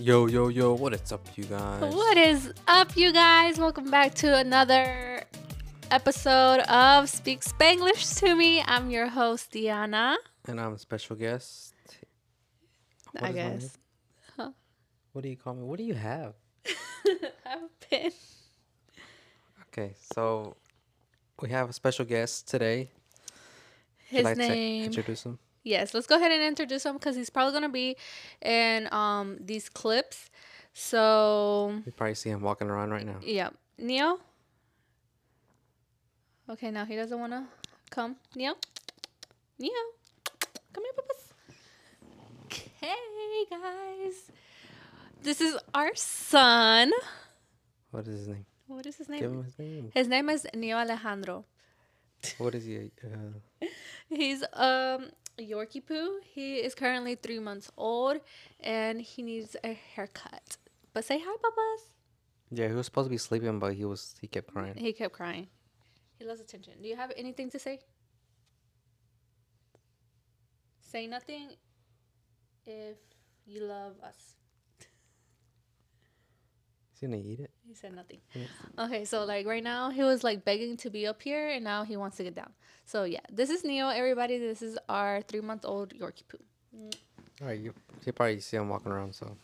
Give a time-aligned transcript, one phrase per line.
[0.00, 1.94] Yo, yo, yo, what is up, you guys?
[1.94, 3.58] What is up, you guys?
[3.58, 5.24] Welcome back to another
[5.90, 8.62] episode of Speak Spanglish to Me.
[8.66, 10.16] I'm your host, Diana.
[10.46, 11.74] And I'm a special guest.
[13.12, 13.58] What I is my name?
[13.58, 13.76] guess.
[15.12, 15.62] What do you call me?
[15.64, 16.34] What do you have?
[16.66, 16.70] I
[17.44, 18.12] have a pin.
[19.68, 20.56] Okay, so
[21.42, 22.90] we have a special guest today.
[24.08, 24.84] His like to name.
[24.84, 25.38] introduce him?
[25.62, 27.96] Yes, let's go ahead and introduce him because he's probably going to be
[28.42, 30.30] in um these clips.
[30.72, 33.16] So, You probably see him walking around right now.
[33.22, 33.50] yeah.
[33.76, 34.20] Neo?
[36.48, 37.44] Okay, now he doesn't want to
[37.90, 38.16] come.
[38.34, 38.54] Neo?
[39.58, 39.72] Neo?
[40.72, 41.32] Come here, papas.
[42.46, 44.30] Okay, guys.
[45.22, 46.90] This is our son.
[47.90, 48.46] What is his name?
[48.66, 49.32] What is his Give name?
[49.34, 49.90] him his name.
[49.92, 51.44] His name is Neo Alejandro.
[52.38, 52.90] What is he?
[53.04, 53.66] Uh,
[54.08, 55.10] He's um
[55.42, 56.20] Yorkie poo.
[56.34, 58.20] He is currently three months old
[58.60, 60.56] and he needs a haircut.
[60.92, 61.82] But say hi, papas.
[62.50, 64.74] yeah, he was supposed to be sleeping, but he was he kept crying.
[64.76, 65.48] He kept crying.
[66.18, 66.74] He loves attention.
[66.82, 67.78] Do you have anything to say?
[70.80, 71.50] Say nothing
[72.66, 72.96] if
[73.46, 74.34] you love us.
[77.00, 77.50] He's gonna eat it.
[77.66, 78.18] He said nothing.
[78.78, 81.84] Okay, so like right now he was like begging to be up here and now
[81.84, 82.52] he wants to get down.
[82.84, 84.38] So yeah, this is Neo, everybody.
[84.38, 86.38] This is our three month old Yorkie poo.
[87.40, 87.72] All right, you
[88.04, 89.14] you probably see him walking around.
[89.14, 89.36] So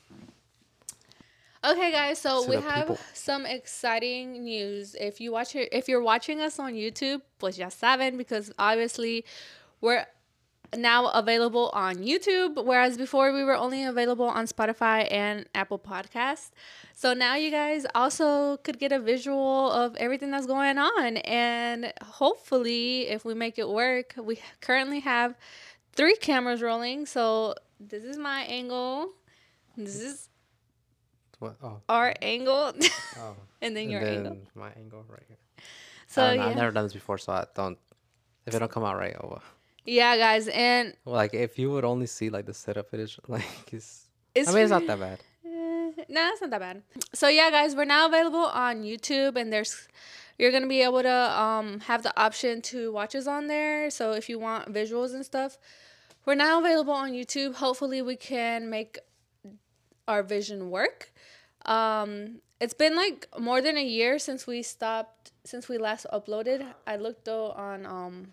[1.64, 2.20] Okay, guys.
[2.20, 2.98] So we have people.
[3.14, 4.94] some exciting news.
[5.00, 9.24] If you watch it, if you're watching us on YouTube, pues ya saben, because obviously
[9.80, 10.04] we're
[10.74, 16.50] now available on YouTube, whereas before we were only available on Spotify and Apple Podcast.
[16.94, 21.92] So now you guys also could get a visual of everything that's going on, and
[22.02, 25.34] hopefully, if we make it work, we currently have
[25.92, 27.06] three cameras rolling.
[27.06, 29.12] So this is my angle.
[29.76, 30.28] This is
[31.38, 31.56] what?
[31.62, 32.72] Oh, our angle
[33.18, 33.36] oh.
[33.60, 34.38] and then and your then angle.
[34.54, 35.36] my angle right here.
[36.06, 36.46] So I yeah.
[36.46, 37.78] I've never done this before, so I don't.
[38.46, 39.42] If it don't come out right, oh well.
[39.86, 43.72] Yeah, guys, and like if you would only see like the setup, it is like
[43.72, 44.08] it's.
[44.34, 45.20] it's I mean, it's not that bad.
[45.44, 46.82] Eh, nah, it's not that bad.
[47.14, 49.88] So yeah, guys, we're now available on YouTube, and there's
[50.38, 53.90] you're gonna be able to um have the option to watch us on there.
[53.90, 55.56] So if you want visuals and stuff,
[56.24, 57.54] we're now available on YouTube.
[57.54, 58.98] Hopefully, we can make
[60.08, 61.12] our vision work.
[61.64, 66.66] Um, it's been like more than a year since we stopped since we last uploaded.
[66.86, 68.32] I looked though on um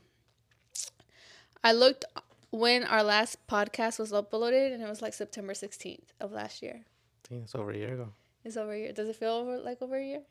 [1.64, 2.06] I looked
[2.52, 6.82] when our last podcast was uploaded and it was like September 16th of last year.
[6.86, 8.10] I think it's over a year ago.
[8.44, 8.92] It's over a year.
[8.94, 10.22] Does it feel over like over a year?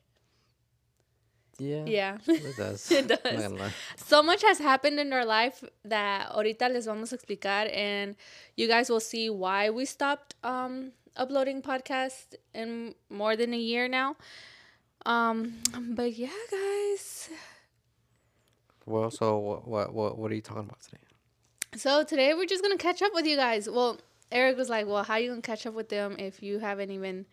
[1.58, 1.84] Yeah.
[1.86, 2.18] Yeah.
[2.26, 2.90] It does.
[2.90, 3.42] It I'm not does.
[3.42, 3.72] gonna lie.
[3.96, 8.16] so much has happened in our life that ahorita les vamos a explicar and
[8.56, 13.88] you guys will see why we stopped um uploading podcasts in more than a year
[13.88, 14.16] now.
[15.06, 15.60] Um
[15.90, 17.30] but yeah, guys.
[18.86, 20.98] Well, so what, what what what are you talking about today?
[21.74, 23.68] So today we're just gonna catch up with you guys.
[23.68, 23.98] Well,
[24.30, 27.24] Eric was like, "Well, how you gonna catch up with them if you haven't even,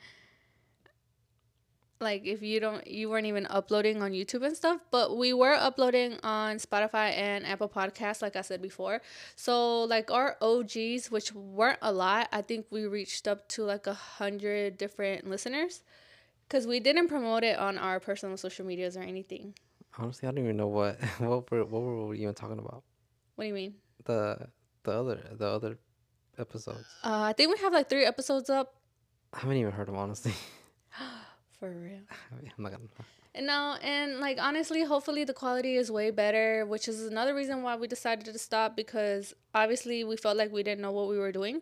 [2.00, 5.54] like, if you don't, you weren't even uploading on YouTube and stuff." But we were
[5.54, 9.02] uploading on Spotify and Apple Podcasts, like I said before.
[9.36, 13.88] So like our OGs, which weren't a lot, I think we reached up to like
[13.88, 15.84] a hundred different listeners,
[16.48, 19.56] because we didn't promote it on our personal social medias or anything.
[19.98, 22.84] Honestly, I don't even know what what were what were we even talking about.
[23.36, 23.76] What do you mean?
[24.06, 24.48] The
[24.84, 25.78] the other the other
[26.38, 26.88] episodes.
[27.04, 28.76] Uh, I think we have like three episodes up.
[29.34, 30.34] I haven't even heard them honestly.
[31.60, 32.00] For real.
[32.58, 32.84] I'm not gonna.
[33.36, 37.62] And No, and like honestly, hopefully the quality is way better, which is another reason
[37.62, 41.18] why we decided to stop because obviously we felt like we didn't know what we
[41.20, 41.62] were doing.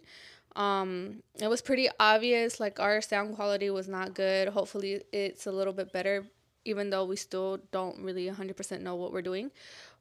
[0.56, 4.48] Um, it was pretty obvious like our sound quality was not good.
[4.50, 6.26] Hopefully it's a little bit better,
[6.66, 9.52] even though we still don't really 100% know what we're doing.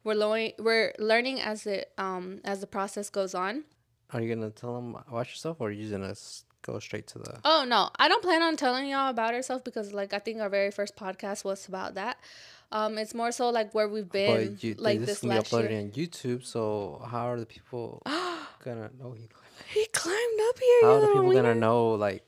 [0.07, 3.65] We're learning we're learning as it um as the process goes on.
[4.13, 6.15] Are you gonna tell them about yourself, or are you just gonna
[6.61, 7.41] go straight to the?
[7.43, 10.47] Oh no, I don't plan on telling y'all about ourselves because like I think our
[10.47, 12.15] very first podcast was about that.
[12.71, 15.33] Um, it's more so like where we've been But you, like this this is gonna
[15.33, 15.61] be last year.
[15.63, 18.01] uploaded on YouTube, so how are the people
[18.63, 19.11] gonna know?
[19.11, 19.27] He,
[19.77, 20.81] He climbed up here.
[20.83, 21.91] how are the people gonna know?
[21.95, 22.23] Like,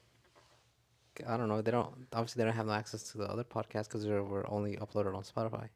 [1.26, 1.62] I don't know.
[1.62, 2.08] They don't.
[2.12, 5.16] Obviously, they don't have no access to the other podcast because they were only uploaded
[5.16, 5.70] on Spotify.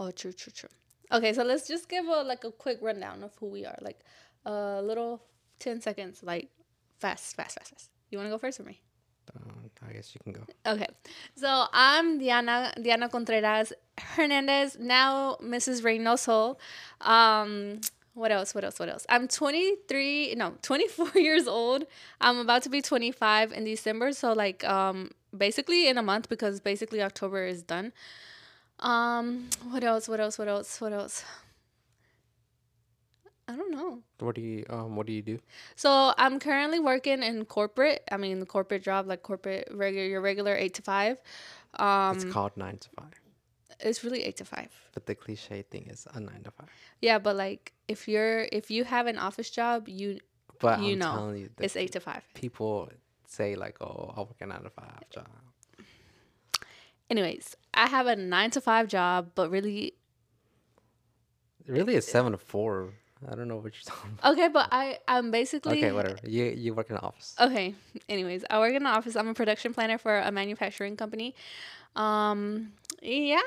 [0.00, 0.70] Oh, true, true, true.
[1.12, 4.00] Okay, so let's just give a like a quick rundown of who we are, like
[4.44, 5.22] a little
[5.58, 6.48] ten seconds, like
[6.98, 7.90] fast, fast, fast, fast.
[8.10, 8.80] You want to go first or me?
[9.34, 10.42] Um, I guess you can go.
[10.66, 10.88] Okay,
[11.36, 15.82] so I'm Diana Diana Contreras Hernandez, now Mrs.
[15.82, 16.56] Reynoso.
[17.00, 17.80] Um,
[18.14, 18.54] what else?
[18.54, 18.78] What else?
[18.78, 19.04] What else?
[19.08, 21.84] I'm 23, no, 24 years old.
[22.20, 24.12] I'm about to be 25 in December.
[24.12, 27.92] So, like, um, basically in a month because basically October is done.
[28.80, 30.08] Um, what else?
[30.08, 30.38] What else?
[30.38, 30.80] What else?
[30.80, 31.24] What else?
[33.46, 33.98] I don't know.
[34.20, 35.38] What do you um what do you do?
[35.76, 38.02] So I'm currently working in corporate.
[38.10, 41.20] I mean, the corporate job, like corporate regular, your regular eight to five.
[41.74, 43.12] Um, it's called nine to five.
[43.80, 44.70] it's really eight to five.
[44.94, 46.68] But the cliche thing is a nine to five.
[47.02, 50.20] Yeah, but like if you're if you have an office job, you
[50.58, 52.22] But You I'm know, you, it's eight to five.
[52.32, 52.88] people
[53.26, 55.28] say like, "Oh, I work a nine to five job."
[57.10, 59.94] Anyways, I have a nine to five job, but really
[61.66, 62.90] Really, it's seven to four.
[63.26, 64.32] I don't know what you're talking about.
[64.34, 64.48] okay.
[64.48, 66.16] But I I'm basically Okay, whatever.
[66.24, 67.34] You you work in an office.
[67.40, 67.74] Okay.
[68.08, 69.16] Anyways, I work in the office.
[69.16, 71.34] I'm a production planner for a manufacturing company.
[71.96, 73.40] Um, yeah.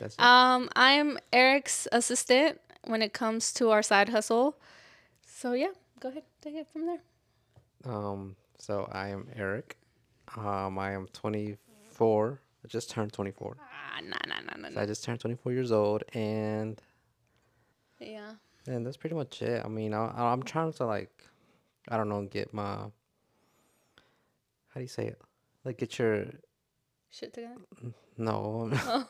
[0.00, 0.20] That's it.
[0.20, 4.56] Um, I'm Eric's assistant when it comes to our side hustle.
[5.24, 7.00] So yeah, go ahead, take it from there.
[7.84, 9.76] Um, so I am Eric.
[10.36, 11.06] Um, I am
[11.96, 12.40] 24.
[12.64, 13.56] I just turned 24.
[13.58, 14.80] Ah, nah, nah, nah, nah, So.
[14.80, 16.80] I just turned 24 years old, and
[18.00, 18.34] Yeah.
[18.66, 19.64] and that's pretty much it.
[19.64, 21.24] I mean, I, I'm trying to like,
[21.88, 22.90] I don't know, get my.
[24.68, 25.20] How do you say it?
[25.64, 26.26] Like get your
[27.10, 27.56] Shit together.
[28.18, 28.70] no.
[28.74, 29.08] Oh.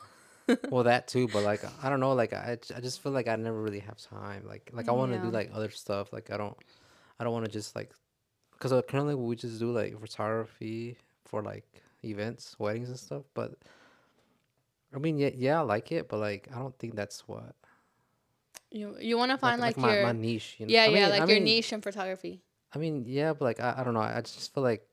[0.69, 3.35] well, that too, but like I don't know, like I, I just feel like I
[3.35, 4.45] never really have time.
[4.47, 6.13] Like like I want to do like other stuff.
[6.13, 6.55] Like I don't
[7.19, 7.91] I don't want to just like
[8.53, 11.65] because currently we just do like photography for like
[12.07, 13.23] events, weddings and stuff.
[13.33, 13.53] But
[14.95, 17.55] I mean, yeah, yeah, I like it, but like I don't think that's what
[18.71, 20.55] You you want to find like, my, your my niche.
[20.59, 20.73] You know?
[20.73, 22.41] yeah I yeah like I your mean- niche in photography.
[22.75, 24.01] I mean, yeah, but like I, I don't know.
[24.01, 24.83] I just feel like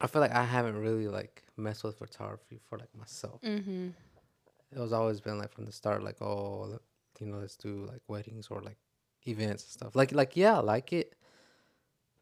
[0.00, 3.40] I feel like I haven't really like messed with photography for like myself.
[3.42, 3.88] Mm-hmm.
[4.74, 6.78] it was always been like from the start like oh
[7.20, 8.76] you know let's do like weddings or like
[9.28, 11.14] events and stuff like like yeah i like it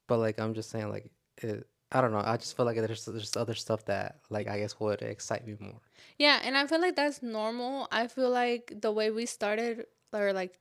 [0.06, 3.05] but like i'm just saying like it i don't know i just feel like there's
[3.05, 5.81] there's other stuff that like i guess would excite me more
[6.19, 7.87] Yeah, and I feel like that's normal.
[7.91, 10.53] I feel like the way we started, or like,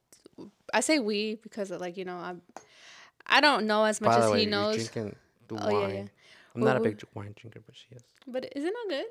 [0.74, 2.42] I say we because like you know I'm,
[3.26, 4.76] I don't know as much by the as way he knows.
[4.76, 5.16] drinking
[5.48, 6.08] the Oh, yeah, wine yeah.
[6.56, 9.10] i'm Well, not a big wine drinker but she is But isn't that good?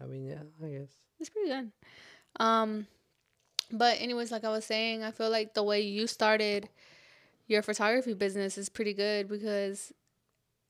[0.00, 1.72] i mean yeah i guess It's pretty good.
[2.40, 2.86] Um,
[3.72, 6.68] but anyways, like I was saying, I feel like the way you started
[7.48, 9.92] your photography business is pretty good because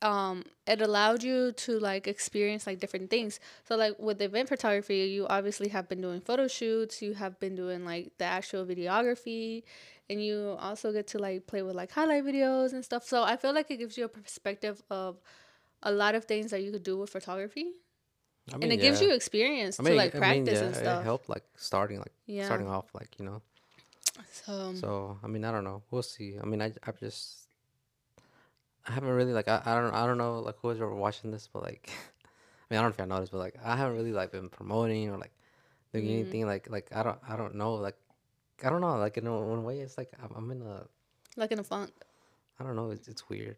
[0.02, 3.40] um it allowed you to like experience like different things.
[3.64, 7.54] So like with event photography, you obviously have been doing photo shoots, you have been
[7.54, 9.62] doing like the actual videography,
[10.10, 13.04] and you also get to like play with like highlight videos and stuff.
[13.04, 15.16] So I feel like it gives you a perspective of
[15.82, 17.72] a lot of things that you could do with photography.
[18.52, 20.66] I mean, and it gives you experience I mean, to like I mean, practice yeah,
[20.66, 21.00] and stuff.
[21.00, 22.44] It helped like starting like Yeah.
[22.44, 23.42] starting off like you know.
[24.32, 25.82] So, So I mean, I don't know.
[25.90, 26.36] We'll see.
[26.40, 27.45] I mean, I I just
[28.86, 31.48] I haven't really like I, I don't I don't know like who's ever watching this,
[31.52, 31.88] but like
[32.70, 34.48] I mean I don't know if I noticed, but like I haven't really like been
[34.48, 35.32] promoting or like
[35.92, 36.10] doing Mm.
[36.10, 37.96] anything like like I don't I don't know like
[38.64, 40.86] I don't know like in a way it's like I'm, I'm in a
[41.36, 41.90] like in a funk.
[42.58, 43.56] I don't know it's it's weird,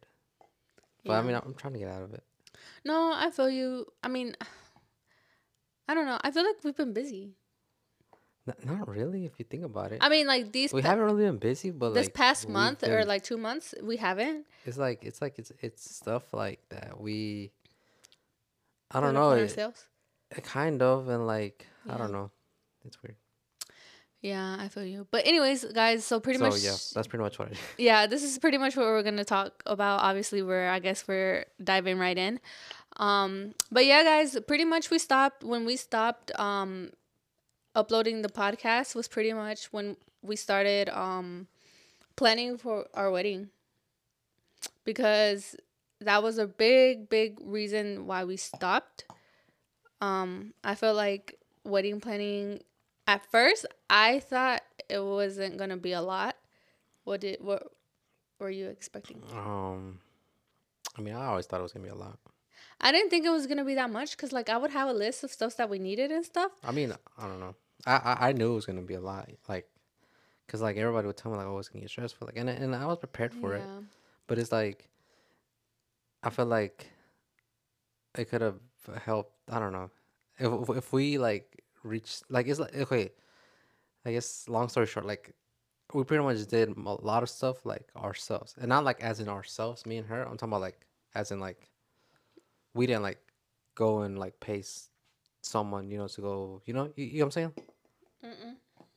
[1.04, 1.26] but I Yeah.
[1.26, 2.22] mean I'm trying to get out of it.
[2.84, 3.86] No, I feel you.
[4.02, 4.34] I mean,
[5.88, 6.18] I don't know.
[6.22, 7.34] I feel like we've been busy.
[8.48, 9.98] N- not really if you think about it.
[10.00, 12.82] I mean, like these we pa- haven't really been busy, but this like past month
[12.82, 14.46] or like two months, we haven't.
[14.64, 17.52] it's like it's like it's it's stuff like that we.
[18.90, 19.32] I don't know.
[19.32, 19.58] It.
[19.58, 22.30] Uh, kind of and like i don't know
[22.84, 23.16] it's weird
[24.20, 25.06] Yeah, I feel you.
[25.10, 28.22] But anyways, guys, so pretty so much yeah that's pretty much what i yeah, this
[28.22, 30.00] is pretty much what we're gonna talk about.
[30.00, 32.40] Obviously, we're I guess we're diving right in.
[32.96, 36.90] Um, but yeah, guys, pretty much we stopped when we stopped um
[37.78, 41.46] uploading the podcast was pretty much when we started um
[42.16, 43.50] planning for our wedding
[44.84, 45.54] because
[46.00, 49.04] that was a big big reason why we stopped.
[50.00, 52.60] Um, I felt like wedding planning
[53.06, 56.36] at first I thought it wasn't gonna be a lot.
[57.04, 57.62] What did what
[58.38, 59.22] were you expecting?
[59.32, 59.98] um
[60.96, 62.18] i mean i always thought it was gonna be a lot
[62.80, 64.92] I didn't think it was gonna be that much because like I would have a
[64.92, 66.52] list of stuff that we needed and stuff.
[66.64, 67.54] i mean i don't know
[67.86, 69.68] i i, I knew it was gonna be a lot like
[70.46, 72.74] because like everybody would tell me like oh it's gonna get stressful like and, and
[72.74, 73.70] i was prepared for it.
[74.26, 74.88] But it's like
[76.22, 76.90] i feel like
[78.16, 78.58] it could have
[79.04, 79.90] helped i don't know.
[80.38, 83.10] If if we like reached like it's like okay
[84.04, 85.34] i guess long story short like
[85.94, 89.28] we pretty much did a lot of stuff like ourselves and not like as in
[89.28, 91.70] ourselves me and her i'm talking about like as in like
[92.74, 93.18] we didn't like
[93.74, 94.90] go and like pay s-
[95.48, 97.52] someone you know to go you know you, you know what i'm saying
[98.24, 98.54] Mm-mm.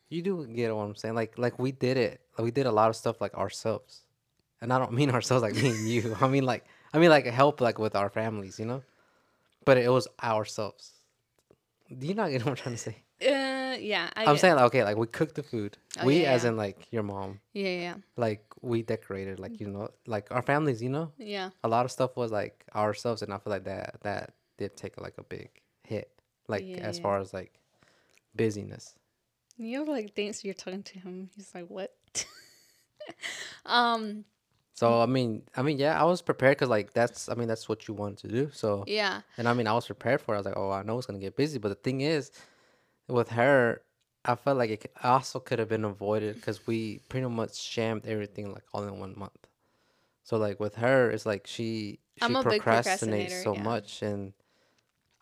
[0.09, 1.15] You do get what I'm saying.
[1.15, 2.19] Like like we did it.
[2.37, 4.01] Like, we did a lot of stuff like ourselves,
[4.59, 6.17] and I don't mean ourselves like me and you.
[6.19, 8.81] I mean like I mean like help like with our families, you know.
[9.63, 10.91] But it was ourselves.
[11.97, 12.95] Do you not get what I'm trying to say?
[13.21, 14.09] Uh, yeah.
[14.17, 15.77] I I'm get- saying like okay, like we cooked the food.
[16.01, 16.49] Oh, we yeah, as yeah.
[16.49, 17.39] in like your mom.
[17.53, 21.11] Yeah, yeah, Like we decorated, like you know, like our families, you know.
[21.17, 21.51] yeah.
[21.63, 24.99] A lot of stuff was like ourselves, and I feel like that that did take
[24.99, 25.49] like a big
[25.83, 26.09] hit,
[26.51, 27.53] like Yeah, as far as like
[28.35, 28.95] busyness.
[29.57, 31.29] You have like thinks you're talking to him.
[31.35, 31.93] He's like, what?
[33.65, 34.25] um.
[34.73, 37.69] So I mean, I mean, yeah, I was prepared because like that's, I mean, that's
[37.69, 38.49] what you wanted to do.
[38.51, 39.21] So Yeah.
[39.37, 40.33] and I mean, I was prepared for.
[40.33, 40.37] it.
[40.37, 42.31] I was like, oh, I know it's gonna get busy, but the thing is,
[43.07, 43.81] with her,
[44.25, 48.51] I felt like it also could have been avoided because we pretty much shammed everything
[48.53, 49.47] like all in one month.
[50.23, 53.63] So like with her, it's like she she I'm a big procrastinates so yeah.
[53.63, 54.33] much, and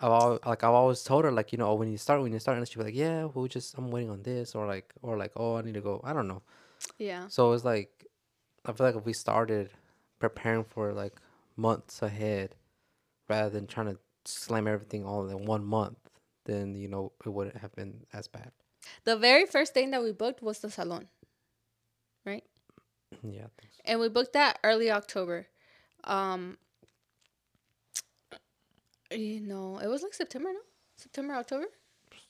[0.01, 2.32] I've al- like I've always told her like you know oh, when you start when
[2.32, 4.94] you start, and she'll be like, yeah, we'll just I'm waiting on this or like
[5.01, 6.41] or like oh I need to go I don't know.
[6.98, 7.27] Yeah.
[7.27, 8.06] So it's like,
[8.65, 9.70] I feel like if we started
[10.20, 11.15] preparing for like
[11.56, 12.56] months ahead,
[13.27, 15.98] rather than trying to slam everything all in one month,
[16.46, 18.51] then you know it wouldn't have been as bad.
[19.03, 21.10] The very first thing that we booked was the salon,
[22.25, 22.44] right?
[23.24, 23.82] Yeah, so.
[23.86, 25.48] And we booked that early October.
[26.03, 26.58] Um.
[29.12, 30.60] You know, it was like September, no?
[30.98, 31.66] September, October.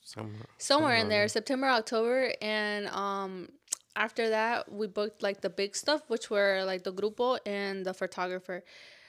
[0.02, 3.48] Somewhere, somewhere in there september october and um
[3.96, 7.92] after that we booked like the big stuff which were like the grupo and the
[7.92, 8.64] photographer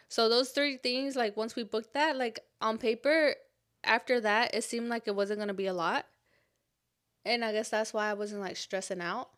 [0.09, 3.33] so those three things like once we booked that like on paper
[3.83, 6.05] after that it seemed like it wasn't going to be a lot
[7.25, 9.29] and i guess that's why i wasn't like stressing out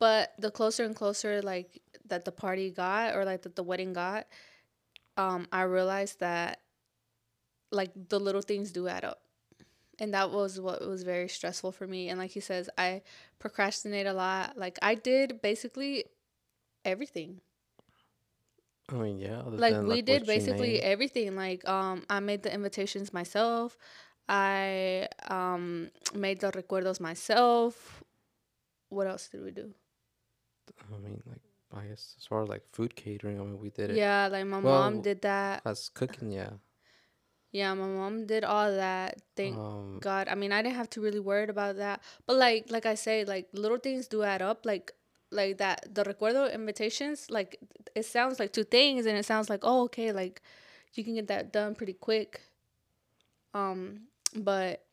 [0.00, 3.92] but the closer and closer like that the party got or like that the wedding
[3.92, 4.26] got
[5.16, 6.60] um i realized that
[7.70, 9.20] like the little things do add up.
[10.00, 12.08] And that was what was very stressful for me.
[12.08, 13.02] And like he says i
[13.38, 14.56] procrastinate a lot.
[14.56, 16.04] Like i did basically
[16.84, 17.40] everything.
[18.90, 19.42] I mean, yeah.
[19.44, 21.36] like than, we did basically everything.
[21.36, 23.76] Like um i made the invitations myself.
[24.28, 28.02] I um made the recuerdos myself.
[28.90, 29.74] What else did we do?
[30.94, 31.42] I mean, like
[31.74, 33.96] I guess as far as like food catering, I mean, we did it.
[33.96, 35.62] yeah like my Well, mom did that.
[35.66, 36.50] As cooking, yeah.
[37.52, 41.00] Yeah my mom did all that thank Um, God, I mean, I didn't have to
[41.00, 42.02] really worry about that.
[42.26, 44.66] But like, like I say, like little things do add up.
[44.66, 44.92] Like,
[45.30, 47.30] like that the recuerdo invitations.
[47.30, 47.58] Like,
[47.94, 50.42] it sounds like two things, and it sounds like oh, okay, like
[50.94, 52.40] you can get that done pretty quick.
[53.54, 54.84] Um, but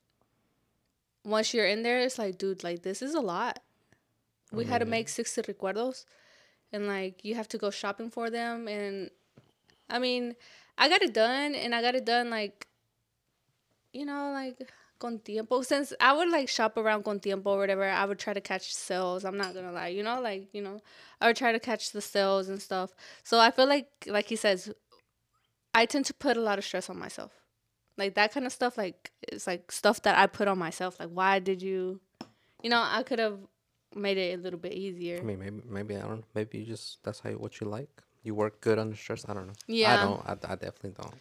[1.24, 3.60] once you're in there, it's like, dude, like this is a lot.
[4.52, 6.06] We had to make sixty recuerdos,
[6.72, 9.10] and like you have to go shopping for them, and
[9.90, 10.36] I mean,
[10.78, 12.68] I got it done, and I got it done like
[13.94, 15.62] you know, like con tiempo.
[15.62, 18.74] Since I would like shop around con tiempo or whatever, I would try to catch
[18.74, 19.24] sales.
[19.24, 20.82] I'm not gonna lie, you know, like you know,
[21.22, 22.94] I would try to catch the sales and stuff.
[23.24, 24.74] So I feel like, like he says,
[25.74, 27.32] I tend to put a lot of stress on myself.
[27.98, 31.00] Like that kind of stuff, like it's like stuff that I put on myself.
[31.00, 32.02] Like, why did you,
[32.62, 33.40] you know, I could have
[33.96, 35.20] made it a little bit easier.
[35.20, 36.26] I mean, maybe, maybe I don't.
[36.34, 38.02] Maybe you just that's how you, what you like.
[38.26, 39.24] You work good under stress.
[39.30, 39.54] I don't know.
[39.68, 39.94] Yeah.
[39.94, 40.22] I don't.
[40.26, 41.14] I, I definitely don't.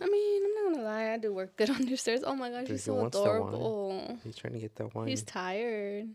[0.00, 2.20] I mean, I'm not gonna lie, I do work good on your stairs.
[2.24, 4.18] Oh my gosh, Dude, he's so adorable.
[4.22, 5.08] He's trying to get that wine.
[5.08, 6.08] He's tired.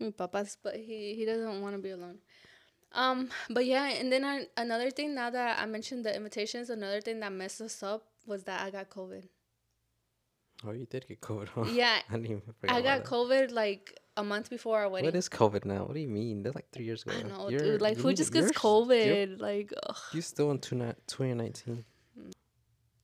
[0.00, 2.18] Mi papa's, but he he doesn't want to be alone.
[2.92, 7.00] Um, but yeah, and then I, another thing now that I mentioned the invitations, another
[7.00, 9.24] thing that messed us up was that I got COVID.
[10.66, 11.48] oh, you did get COVID.
[11.48, 11.64] Huh?
[11.72, 13.04] Yeah, I didn't even I got.
[13.04, 15.06] COVID like a month before our wedding.
[15.06, 15.84] What is COVID now?
[15.86, 16.42] What do you mean?
[16.42, 17.12] That's like three years ago.
[17.18, 17.80] I know, You're- dude.
[17.82, 19.40] Like, who just gets you're- COVID?
[19.40, 19.96] Like, ugh.
[20.12, 21.84] You still in two ni- 2019?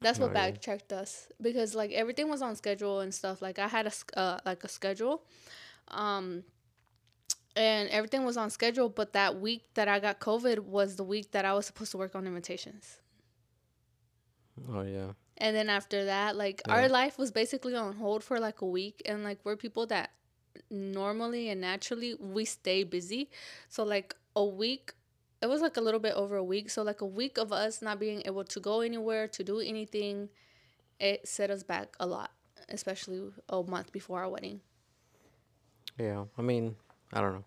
[0.02, 3.42] That's what Oh, backtracked us because like everything was on schedule and stuff.
[3.42, 5.24] Like I had a uh, like a schedule,
[5.88, 6.42] um,
[7.54, 8.88] and everything was on schedule.
[8.88, 11.98] But that week that I got COVID was the week that I was supposed to
[11.98, 12.98] work on invitations.
[14.72, 15.12] Oh yeah.
[15.36, 16.74] And then after that, like Yeah.
[16.76, 20.12] our life was basically on hold for like a week, and like we're people that
[20.70, 23.30] normally and naturally we stay busy.
[23.68, 24.92] So like a week,
[25.42, 26.70] it was like a little bit over a week.
[26.70, 30.28] So like a week of us not being able to go anywhere to do anything,
[30.98, 32.30] it set us back a lot,
[32.68, 34.60] especially a month before our wedding.
[35.98, 36.24] Yeah.
[36.38, 36.76] I mean,
[37.12, 37.44] I don't know.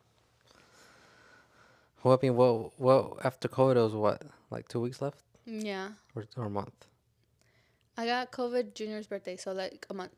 [2.04, 5.92] Well, I mean, well, well, after COVID, it was what, like two weeks left, Yeah,
[6.16, 6.88] or or a month?
[7.96, 10.12] I got COVID Junior's birthday, so like a month.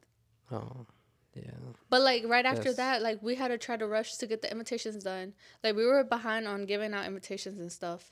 [0.52, 0.88] Oh,
[1.36, 1.52] yeah.
[1.90, 4.52] But like right after that, like we had to try to rush to get the
[4.52, 5.34] invitations done.
[5.64, 8.10] Like we were behind on giving out invitations and stuff.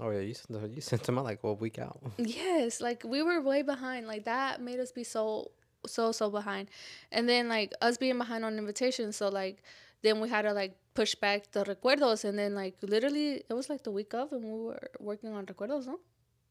[0.00, 0.20] Oh yeah.
[0.20, 2.00] You sent the, you sent them out like a week out.
[2.18, 4.06] Yes, like we were way behind.
[4.06, 5.50] Like that made us be so
[5.86, 6.68] so so behind,
[7.10, 9.62] and then like us being behind on invitations, so like
[10.02, 13.68] then we had to like push back the recuerdos, and then like literally it was
[13.70, 15.98] like the week of, and we were working on recuerdos, no,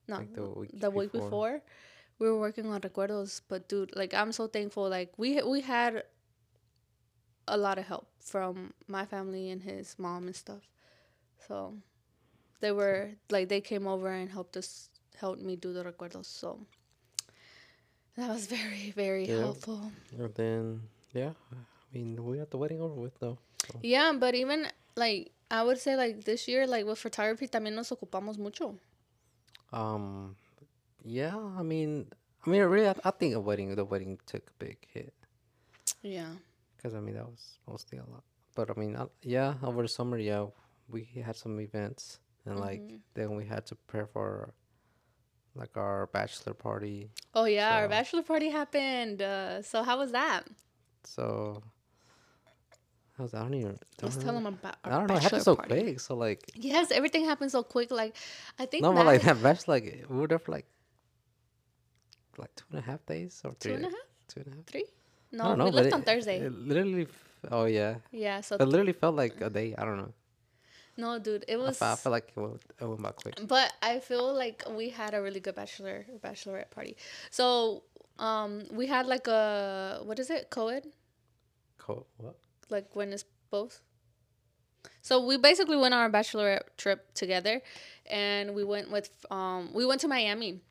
[0.08, 1.62] no, Like the week the week before.
[2.20, 4.90] We were working on recuerdos, but dude, like I'm so thankful.
[4.90, 6.04] Like we we had
[7.48, 10.62] a lot of help from my family and his mom and stuff.
[11.48, 11.76] So
[12.60, 16.26] they were like they came over and helped us helped me do the recuerdos.
[16.28, 16.60] So
[18.18, 19.40] that was very very Yeah.
[19.40, 19.92] helpful.
[20.18, 20.82] And then
[21.14, 21.58] yeah, I
[21.94, 23.38] mean we got the wedding over with though.
[23.82, 27.90] Yeah, but even like I would say like this year like with photography también nos
[27.92, 28.76] ocupamos mucho.
[29.72, 30.36] Um,
[31.04, 32.08] yeah, I mean,
[32.46, 35.14] I mean, really, I, I think a wedding, the wedding took a big hit
[36.02, 36.30] Yeah.
[36.78, 38.24] because I mean that was mostly a lot.
[38.56, 40.46] But I mean, I, yeah, over the summer, yeah,
[40.90, 42.96] we had some events and like Mm-hmm.
[43.14, 44.54] then we had to prepare for
[45.56, 47.10] like our bachelor party.
[47.34, 49.22] Oh yeah, our bachelor party happened.
[49.22, 50.46] Uh, so how was that?
[51.04, 51.62] So
[53.20, 55.16] I don't even Let's don't tell them about I our don't know.
[55.16, 55.82] It happened so party.
[55.82, 56.00] quick.
[56.00, 57.92] So like Yes, everything happened so quick.
[57.92, 58.16] Like,
[58.58, 60.66] I think no, but like that bachelor, like we were there for like
[62.40, 64.56] like two and a half days or two three and a half, Two and a
[64.58, 64.66] half.
[64.66, 64.86] three.
[65.32, 66.40] No, know, we left it- on Thursday.
[66.40, 67.08] It literally,
[67.52, 69.76] oh yeah, yeah, so it literally felt like a day.
[69.78, 70.14] I don't know.
[70.98, 71.78] no, dude, it I, was.
[71.78, 73.36] fe- I felt like it went, it went by quick.
[73.48, 76.98] But I feel like we had a really good bachelor bachelorette party.
[77.30, 77.84] So,
[78.18, 80.88] um, we had like a what is it, co-ed?
[81.78, 82.06] Cool.
[82.18, 82.36] What?
[82.70, 83.82] like when it's both.
[85.02, 87.62] So we basically went on our bachelorette trip together,
[88.06, 90.62] and we went with um we went to Miami.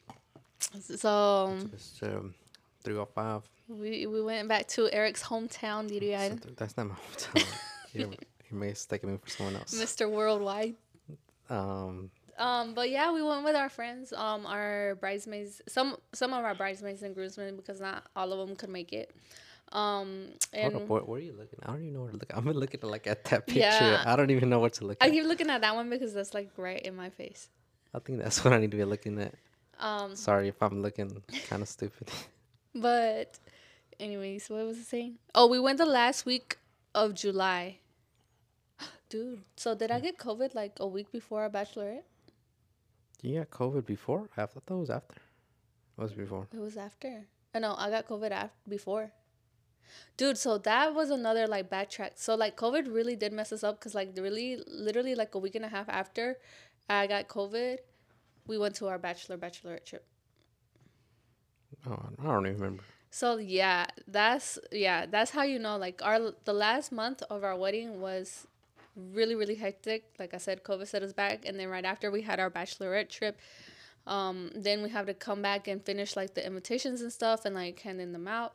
[0.61, 2.35] So It's um,
[2.83, 3.43] three or five.
[3.69, 7.47] we we went back to Eric's hometown, él, So that's not my hometown.
[8.51, 9.75] you may taken me for someone else.
[9.75, 10.11] Mr.
[10.11, 10.75] Worldwide.
[11.51, 16.45] Um, Um, but yeah, we went with our friends, um, our bridesmaids, some some of
[16.45, 19.11] our bridesmaids and groomsmen because not all of them could make it.
[19.73, 21.59] Um, and up, where, where are you looking?
[21.63, 22.31] I don't even know where to look.
[22.33, 23.61] I'm looking like at that picture.
[23.61, 24.03] Yeah.
[24.07, 25.13] I don't even know what to look I at.
[25.13, 27.49] keep looking at that one because that's like right in my face.
[27.93, 29.35] I think that's what I need to be looking at.
[29.79, 32.11] Um, Sorry if I'm looking kind of stupid.
[32.75, 33.39] But,
[33.99, 35.19] anyways, what was I saying?
[35.35, 36.59] Oh, we went the last week
[36.95, 37.79] of July.
[39.09, 42.03] Dude, so did I get COVID like a week before our bachelorette?
[43.23, 44.29] you got COVID before?
[44.37, 45.17] I thought that was after.
[45.17, 46.47] It was before.
[46.53, 47.25] It was after.
[47.55, 49.11] Oh, no, I got COVID after before.
[50.17, 52.13] Dude, so that was another like backtrack.
[52.17, 55.55] So like COVID really did mess us up because like really, literally like a week
[55.55, 56.37] and a half after
[56.89, 57.79] I got COVID,
[58.49, 60.05] we went to our bachelor bachelorette trip.
[61.87, 62.83] Oh, I don't even remember.
[63.11, 67.57] So yeah, that's yeah, that's how you know like our the last month of our
[67.57, 68.47] wedding was
[68.97, 70.05] really really hectic.
[70.19, 73.09] Like I said, COVID set us back, and then right after we had our bachelorette
[73.09, 73.39] trip.
[74.07, 77.55] Um, then we have to come back and finish like the invitations and stuff and
[77.55, 78.55] like handing them out.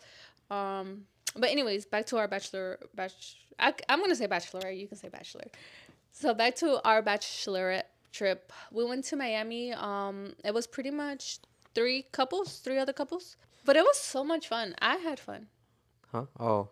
[0.50, 3.12] Um, but anyways, back to our bachelor bach.
[3.60, 4.80] I'm gonna say bachelorette.
[4.80, 5.46] You can say bachelor.
[6.12, 8.54] So back to our bachelorette trip.
[8.72, 9.74] We went to Miami.
[9.74, 11.40] Um, it was pretty much
[11.76, 13.36] three couples, three other couples.
[13.66, 14.76] But it was so much fun.
[14.82, 15.48] I had fun.
[16.12, 16.26] Huh?
[16.40, 16.70] Oh,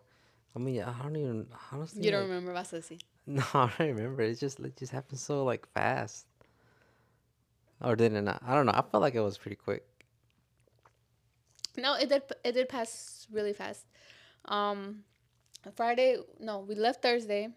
[0.54, 2.04] I mean, I don't even honestly.
[2.04, 2.82] You don't like- remember vas a.
[3.26, 4.22] No, I don't remember.
[4.22, 6.26] It just it just happened so like fast.
[7.80, 8.42] Or did it not?
[8.46, 8.72] I don't know.
[8.74, 9.84] I felt like it was pretty quick.
[11.76, 12.22] No, it did.
[12.44, 13.86] It did pass really fast.
[14.46, 15.04] Um,
[15.76, 16.18] Friday.
[16.40, 17.48] No, we left Thursday.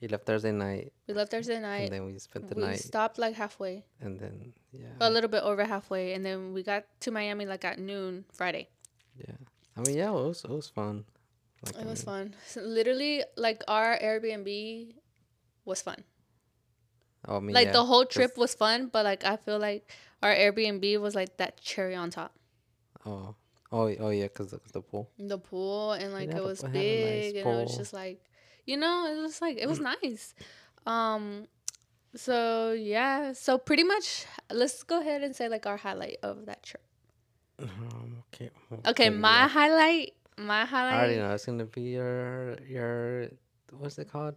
[0.00, 1.90] You left Thursday night, We left Thursday night.
[1.90, 5.10] and then we spent the we night, We stopped like halfway, and then yeah, a
[5.10, 8.68] little bit over halfway, and then we got to Miami like at noon Friday.
[9.16, 9.34] yeah.
[9.76, 11.04] I mean, yeah, it was it was fun.
[11.64, 12.34] Like, It I was mean, fun.
[12.46, 14.94] So literally, like our Airbnb
[15.64, 16.04] was fun.
[17.26, 19.90] Oh, I mean, like yeah, the whole trip was fun, but like I feel like
[20.22, 22.34] our Airbnb was like that cherry on top.
[23.06, 23.34] Oh,
[23.72, 25.10] oh, oh yeah, cause the, the pool.
[25.18, 28.20] The pool and like it was had nice big and it was just like,
[28.68, 30.34] you know, it was like it was nice.
[30.86, 31.48] Um,
[32.14, 36.62] so yeah, so pretty much let's go ahead and say like our highlight of that
[36.62, 36.84] trip.
[37.60, 38.50] Um, okay.
[38.70, 39.48] well, Okay, my yeah.
[39.48, 40.94] highlight, my highlight.
[40.94, 43.28] I already know it's gonna be your your
[43.72, 44.36] what's it called?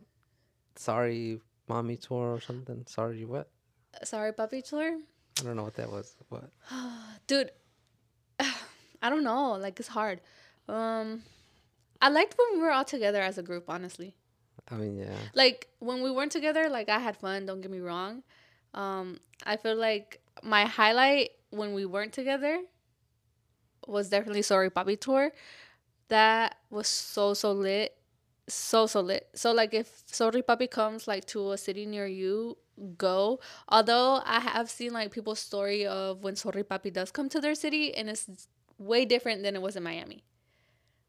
[0.76, 1.40] Sorry,
[1.70, 2.84] mommy tour or something.
[2.88, 3.48] Sorry, what?
[4.04, 4.98] Sorry, puppy tour.
[5.40, 6.16] I don't know what that was.
[6.30, 6.50] What?
[7.28, 7.52] dude
[9.02, 10.22] i don't know like it's hard
[10.68, 11.22] um
[12.02, 14.16] i liked when we were all together as a group honestly
[14.70, 15.18] I mean, yeah.
[15.34, 18.24] like when we weren't together like i had fun don't get me wrong.
[18.74, 22.62] Um i feel like my highlight when we weren't together
[23.88, 25.32] was definitely sorry papi tour.
[26.10, 27.96] That was so so lit.
[28.48, 29.30] So so lit.
[29.34, 32.58] So like if sorry papi comes like to a city near you
[32.98, 33.40] go.
[33.68, 37.56] Although i have seen like people's story of when sorry papi does come to their
[37.56, 38.48] city and it's
[38.78, 40.24] way different than it was in Miami.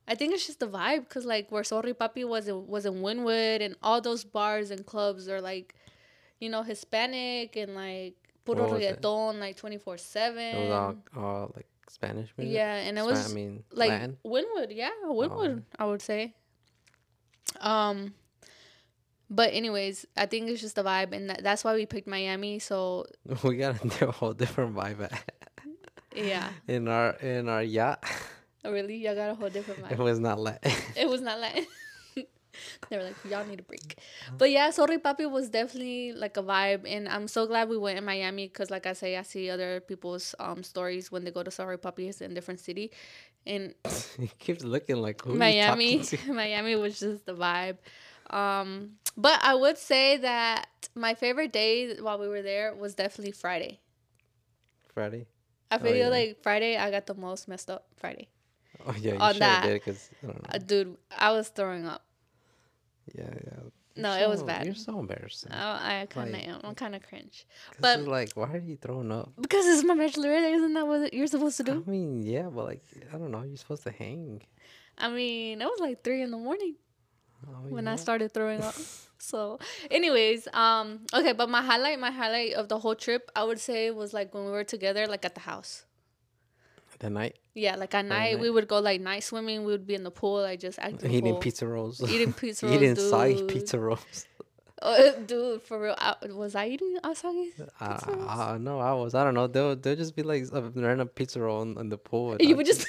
[0.08, 2.94] I think it's just the vibe because like where Sorry Papi was in, was in
[2.94, 5.74] Wynwood and all those bars and clubs are like,
[6.40, 9.00] you know, Hispanic and like puro it?
[9.00, 10.56] reggaeton like twenty four seven.
[10.56, 12.54] It was all, all like Spanish music.
[12.54, 14.16] Yeah, and it was I mean, like Latin.
[14.26, 15.84] Wynwood, yeah, Wynwood, Oh.
[15.84, 16.34] I would say.
[17.60, 18.14] Um,
[19.30, 22.58] but anyways, I think it's just the vibe, and that, that's why we picked Miami.
[22.58, 23.06] So
[23.44, 25.08] We got a whole different vibe
[26.16, 28.04] yeah, in our in our yacht.
[28.70, 29.92] really, y'all got a whole different mind.
[29.98, 30.72] It was not Latin.
[30.96, 31.66] it was not Latin.
[32.90, 33.98] they were like, y'all need a break.
[34.38, 37.98] But yeah, Sorry Papi was definitely like a vibe, and I'm so glad we went
[37.98, 41.42] in Miami because, like I say, I see other people's um stories when they go
[41.42, 42.92] to Sorry Papi it's in a different city,
[43.46, 43.74] and
[44.18, 46.76] he keeps looking like Miami, Miami.
[46.76, 47.78] Was just the vibe.
[48.30, 53.32] Um, but I would say that my favorite day while we were there was definitely
[53.32, 53.80] Friday.
[54.94, 55.26] Friday.
[55.70, 56.08] I Oh, feel yeah.
[56.08, 58.28] like Friday I got the most messed up Friday.
[58.86, 59.62] Oh yeah, you On sure that.
[59.64, 60.48] did because I don't know.
[60.54, 62.02] Uh, dude, I was throwing up.
[63.14, 63.60] yeah, yeah.
[63.94, 64.64] No, You're it was bad.
[64.64, 65.52] You're so embarrassing.
[65.52, 66.60] I, I kind of Like- am.
[66.64, 67.44] I'm kind of cringe.
[67.72, 69.30] 'Cause but- like, why are you throwing up?
[69.38, 71.84] Because it's my bachelorette, isn't that what you're supposed to do?
[71.86, 73.42] I mean, yeah, but like, I don't know.
[73.42, 74.40] You're supposed to hang.
[74.96, 76.76] I mean, it was like three in the morning
[77.46, 77.92] Oh, when yeah.
[77.92, 78.74] I started throwing up.
[79.22, 83.60] So, anyways, um, okay, but my highlight, my highlight of the whole trip, I would
[83.60, 85.84] say was like when we were together, like at the house.
[87.02, 88.40] The night Yeah, like at night night.
[88.40, 89.64] we would go like night swimming.
[89.64, 91.10] We would be in the pool, like just acting.
[91.12, 92.00] eating pizza rolls.
[92.02, 94.26] Eating pizza rolls, eating soggy pizza rolls.
[94.82, 97.50] Uh, dude, for real, I, was I eating Asagi?
[97.78, 98.28] I, Pizza rolls?
[98.28, 99.14] I, was.
[99.14, 99.46] I don't know.
[99.46, 102.36] They'll they'll just be like a random pizza roll in, in the pool.
[102.40, 102.88] You would just.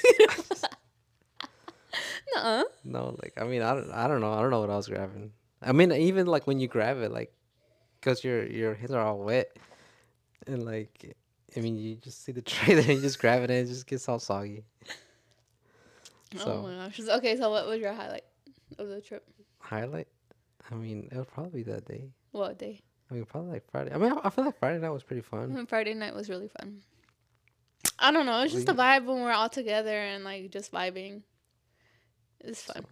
[2.34, 2.64] Nuh-uh.
[2.82, 4.32] No, like I mean, I don't, I don't know.
[4.32, 5.30] I don't know what I was grabbing.
[5.62, 7.32] I mean, even like when you grab it, like,
[8.02, 9.56] cause your your hands are all wet,
[10.48, 11.16] and like,
[11.56, 13.66] I mean, you just see the tray there and you just grab it and it
[13.66, 14.64] just gets all soggy.
[16.44, 17.00] Oh my gosh.
[17.00, 18.24] Okay, so what was your highlight
[18.78, 19.24] of the trip?
[19.64, 20.08] highlight.
[20.70, 22.10] I mean, it would probably be that day.
[22.32, 22.80] What day?
[23.10, 23.92] I mean, probably like Friday.
[23.92, 25.50] I mean, I, I feel like Friday night was pretty fun.
[25.50, 26.80] Mm, Friday night was really fun.
[27.98, 28.42] I don't know.
[28.42, 31.22] It's just the vibe when we're all together and like just vibing.
[32.40, 32.84] It's fun.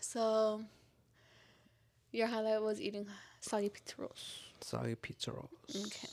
[0.00, 0.62] So,
[2.12, 3.06] your highlight was eating
[3.40, 4.38] soggy pizza rolls.
[4.60, 5.86] Soggy pizza rolls.
[5.86, 6.08] Okay.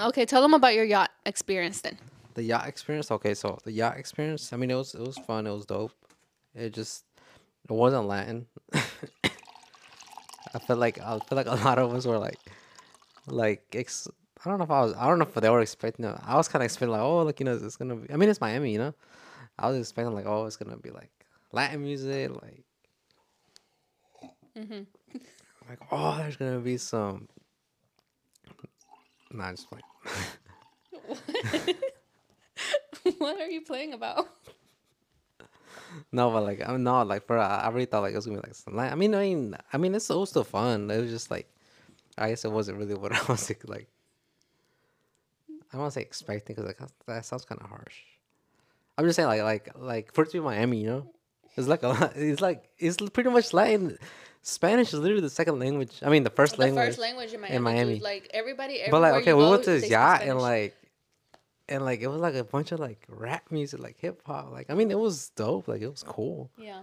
[0.00, 1.98] Okay, tell them about your yacht experience then.
[2.34, 3.10] The yacht experience.
[3.10, 4.52] Okay, so the yacht experience.
[4.52, 5.46] I mean, it was it was fun.
[5.46, 5.92] It was dope.
[6.54, 7.04] It just
[7.68, 8.46] it wasn't Latin.
[10.54, 12.38] I feel like I feel like a lot of us were like,
[13.26, 14.08] like ex-
[14.44, 16.04] I don't know if I was I don't know if they were expecting.
[16.06, 16.16] It.
[16.24, 17.96] I was kind of expecting like, oh, like you know, it's gonna.
[17.96, 18.94] be I mean, it's Miami, you know.
[19.58, 21.10] I was expecting like, oh, it's gonna be like
[21.52, 22.62] Latin music, like,
[24.56, 24.86] Mhm.
[25.68, 27.28] like oh, there's gonna be some.
[29.32, 29.84] Nah, just playing.
[31.06, 31.76] what
[33.18, 34.28] what are you playing about?
[36.12, 38.40] No, but like I'm not like for I I really thought like it was gonna
[38.40, 38.78] be like some.
[38.78, 40.88] I mean, I mean, I mean, it's it still fun.
[40.88, 41.48] It was just like,
[42.16, 43.88] I guess it wasn't really what I was like.
[45.48, 47.96] I don't want to say expecting because like that sounds kind of harsh.
[48.98, 51.10] I'm just saying like like like for it to be Miami, you know,
[51.56, 52.12] it's like a lot.
[52.16, 53.98] It's like it's pretty much Latin.
[54.42, 55.98] Spanish is literally the second language.
[56.02, 56.86] I mean, the first the language.
[56.86, 57.56] first language in Miami.
[57.56, 57.94] in Miami.
[57.94, 60.76] Dude, like everybody, everybody but like okay, we go, went to this yacht and like.
[61.68, 64.50] And like it was like a bunch of like rap music, like hip hop.
[64.50, 65.68] Like I mean, it was dope.
[65.68, 66.50] Like it was cool.
[66.58, 66.80] yeah.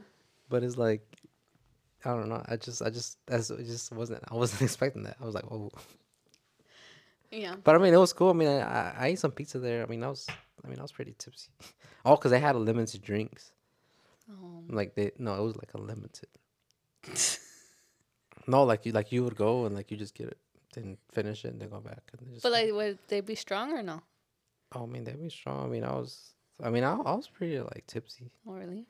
[0.49, 1.01] but it's like
[2.05, 2.41] I don't know.
[2.47, 5.17] I just I just that's it just wasn't I wasn't expecting that.
[5.21, 5.71] I was like, oh,
[7.31, 7.55] Yeah.
[7.61, 8.29] but I mean it was cool.
[8.29, 9.83] I mean I, I, I ate some pizza there.
[9.83, 10.25] I mean I was
[10.63, 11.49] I mean I was pretty tipsy.
[12.05, 13.51] Oh, cause they had a limited drinks.
[14.29, 16.29] Um, Like they no, it was like a limited.
[18.47, 20.37] No, like you like you would go and like you just get it,
[20.73, 22.43] then finish it and then go back and just.
[22.43, 24.01] but like, would they be strong or no?
[24.75, 25.65] oh, I mean they'd be strong.
[25.65, 26.33] I mean I was
[26.63, 28.31] I mean I, I was pretty like tipsy.
[28.47, 28.85] Oh, really?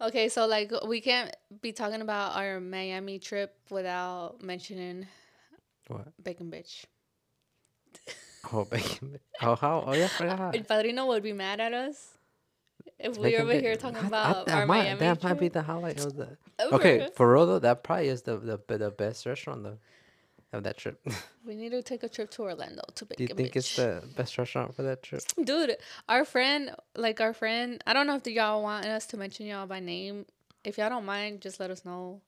[0.00, 5.06] Okay, so like we can't be talking about our Miami trip without mentioning
[5.88, 6.08] What?
[6.22, 6.84] Bacon Bitch.
[8.52, 9.12] Oh bacon.
[9.14, 9.46] Bitch.
[9.46, 9.84] Oh how?
[9.86, 10.56] Oh yeah, I forgot.
[10.56, 12.13] El Padrino would be mad at us
[13.04, 15.24] if we were over here talking I- I- about that our might, Miami That trip.
[15.32, 16.36] might be the highlight of the.
[16.72, 19.78] Okay, for real though, that probably is the the, the best restaurant though
[20.52, 21.00] of that trip.
[21.46, 23.56] We need to take a trip to Orlando to Do you think Bitch.
[23.56, 25.20] it's the best restaurant for that trip?
[25.42, 25.76] Dude,
[26.08, 29.66] our friend, like our friend, I don't know if y'all want us to mention y'all
[29.66, 30.24] by name.
[30.64, 32.22] If y'all don't mind, just let us know.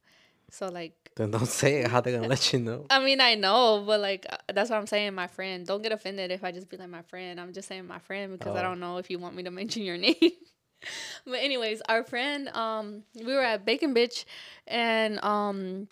[0.51, 1.89] So like, Then don't say it.
[1.89, 2.85] How they gonna let you know?
[2.91, 5.15] I mean, I know, but like, uh, that's what I'm saying.
[5.15, 7.41] My friend, don't get offended if I just be like my friend.
[7.41, 8.65] I'm just saying my friend because I Oh.
[8.65, 10.15] don't know if you want me to mention your name.
[11.25, 14.25] but anyways, our friend, um, we were at Bacon Bitch,
[14.67, 15.89] and um,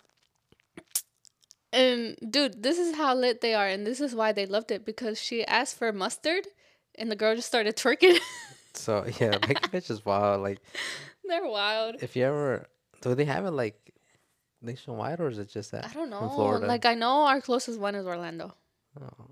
[1.73, 4.85] and dude, this is how lit they are, and this is why they loved it
[4.85, 6.47] because she asked for mustard,
[6.95, 8.17] and the girl just started twerking.
[8.73, 10.41] So yeah, Bacon Bitch is wild.
[10.41, 10.59] Like
[11.27, 11.95] They're wild.
[12.01, 12.67] if you ever
[13.01, 13.93] do they have it like
[14.61, 16.29] nationwide or is it just that I don't know.
[16.29, 16.65] Florida?
[16.65, 18.53] Like I know our closest one is Orlando.
[18.99, 19.27] Oh.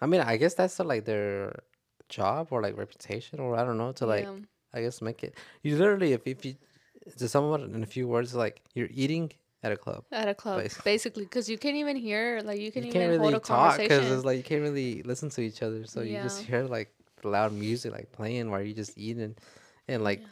[0.00, 1.62] I mean, I guess that's uh, like their
[2.08, 4.34] job or like reputation or I don't know to like Yeah.
[4.74, 5.34] I guess make it.
[5.62, 6.54] You literally if if you
[7.18, 9.32] to someone in a few words like you're eating
[9.62, 10.04] at a club.
[10.10, 11.22] at a club, Basically.
[11.24, 14.10] because you can't even hear, like you can you even can't hold really talk because
[14.10, 15.84] it's like you can't really listen to each other.
[15.86, 19.36] So you just hear like loud music like playing while you just eating,
[19.88, 20.22] and like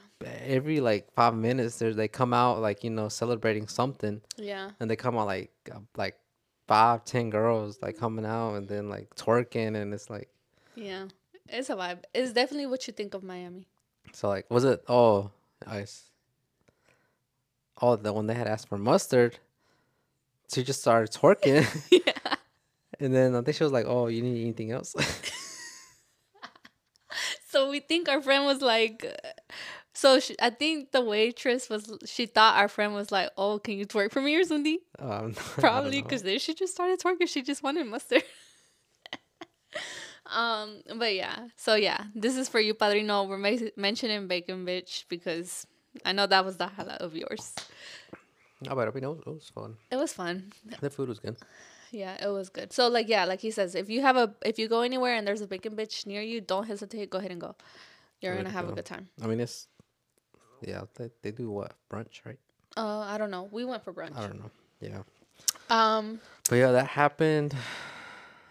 [0.42, 4.90] every like five minutes there's they come out like you know celebrating something, yeah, and
[4.90, 6.18] they come out like uh, like
[6.66, 10.29] five ten girls like coming out and then like twerking and it's like
[10.74, 11.07] yeah,
[11.48, 12.03] it's a vibe.
[12.14, 13.66] It's definitely what you think of Miami.
[14.12, 15.31] So like was it oh
[15.66, 16.05] nice.
[17.83, 19.38] Oh, the one they had asked for mustard,
[20.53, 22.35] she just started twerking, yeah.
[22.99, 24.94] and then I think she was like, "Oh, you need anything else?"
[27.51, 29.05] So we think our friend was like,
[29.92, 31.92] so she, I think the waitress was.
[32.07, 35.33] She thought our friend was like, "Oh, can you twerk for me or something?" Um,
[35.59, 37.29] Probably because then she just started twerking.
[37.29, 38.23] She just wanted mustard.
[40.35, 41.49] Um, but yeah.
[41.57, 43.25] So yeah, this is for you, Padrino.
[43.29, 45.66] We're ma- mentioning bacon bitch because
[46.05, 47.55] I know that was the highlight of yours.
[48.69, 49.77] Oh, but I mean, it was, it was fun.
[49.90, 50.53] It was fun.
[50.81, 51.37] The food was good.
[51.93, 52.73] Yeah, it was good.
[52.73, 55.27] So like yeah, like he says, if you have a if you go anywhere and
[55.27, 57.11] there's a bacon bitch near you, don't hesitate.
[57.11, 57.57] Go ahead and go.
[58.21, 59.09] You're gonna have a good time.
[59.23, 59.66] I mean, it's
[60.61, 60.83] yeah.
[60.95, 62.38] They, they do what brunch, right?
[62.77, 63.49] Uh, I don't know.
[63.51, 64.16] We went for brunch.
[64.16, 64.51] I don't know.
[64.81, 65.03] Yeah,
[65.69, 66.21] Um.
[66.49, 67.55] but yeah, that happened.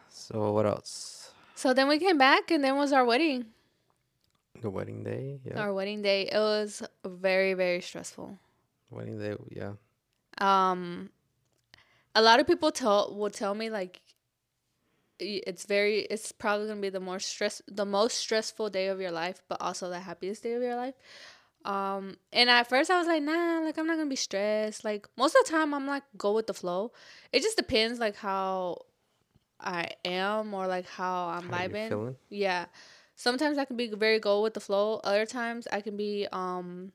[0.09, 1.18] So what else?
[1.59, 3.47] So then we came back, and then was our wedding.
[4.61, 5.41] The wedding day.
[5.43, 6.29] Yeah, Our wedding day.
[6.31, 8.39] It was very very stressful.
[8.89, 9.35] wedding day.
[9.51, 9.73] Yeah,
[10.37, 11.09] um
[12.15, 13.99] a lot of people tell will tell me like
[15.19, 19.11] it's very it's probably gonna be the more stress the most stressful day of your
[19.11, 20.95] life but also the happiest day of your life
[21.65, 25.09] um and at first i was like nah like i'm not gonna be stressed like
[25.17, 26.93] most of the time i'm like go with the flow
[27.33, 28.77] it just depends like how
[29.61, 32.15] i am or like how i'm How vibing.
[32.29, 32.65] yeah.
[33.15, 35.01] Sometimes i can be very go with the flow.
[35.03, 36.91] Other times i can be um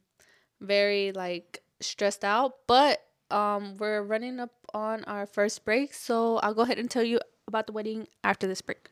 [0.61, 2.67] very like stressed out.
[2.67, 7.03] But um we're running up on our first break so i'll go ahead and tell
[7.03, 8.91] you about the wedding after this break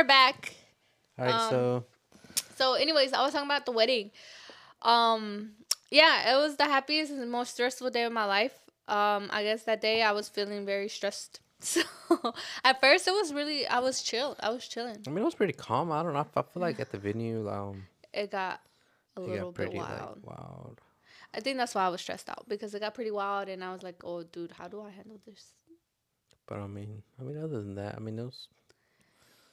[0.00, 0.54] we're back
[1.18, 1.34] All right.
[1.34, 1.84] Um, so
[2.56, 4.12] So, anyways, I was talking about the wedding.
[4.80, 5.52] Um,
[5.90, 8.54] yeah, it was the happiest and most stressful day of my life.
[8.88, 11.40] Um, I guess that day I was feeling very stressed.
[11.62, 11.82] So,
[12.64, 14.34] at first it was really I was chill.
[14.40, 14.96] I was chilling.
[15.06, 15.92] I mean, it was pretty calm.
[15.92, 16.26] I don't know.
[16.34, 17.84] I feel like at the venue, um,
[18.14, 18.62] It got
[19.18, 20.16] a it little got pretty bit wild.
[20.24, 20.80] like wild.
[21.34, 23.74] I think that's why I was stressed out because it got pretty wild, and I
[23.74, 25.52] was like, "Oh, dude, how do I handle this?"
[26.46, 28.48] But I mean, I mean, other than that, I mean, it was.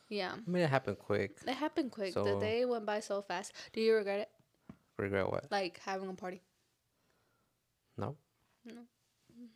[0.10, 1.38] Yeah, I mean, it happened quick.
[1.46, 2.14] it happened quick.
[2.14, 3.52] the day went by so fast.
[3.74, 4.30] Do you regret it?
[4.98, 5.52] Regret what?
[5.52, 6.42] Like having a party?
[7.98, 8.16] No.
[8.66, 8.82] No.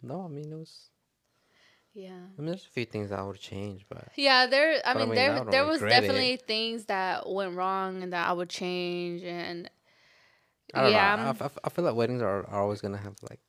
[0.02, 0.90] No, I mean it was.
[1.94, 2.12] Yeah.
[2.38, 4.82] I mean, there's a few things I would change, but Yeah, there.
[4.86, 6.08] I But I mean, mean, there there was regret it.
[6.08, 9.70] definitely things that went wrong and that I would change, and
[10.74, 11.36] I don't yeah, know.
[11.40, 13.42] I, I I feel like weddings are, are always gonna have like.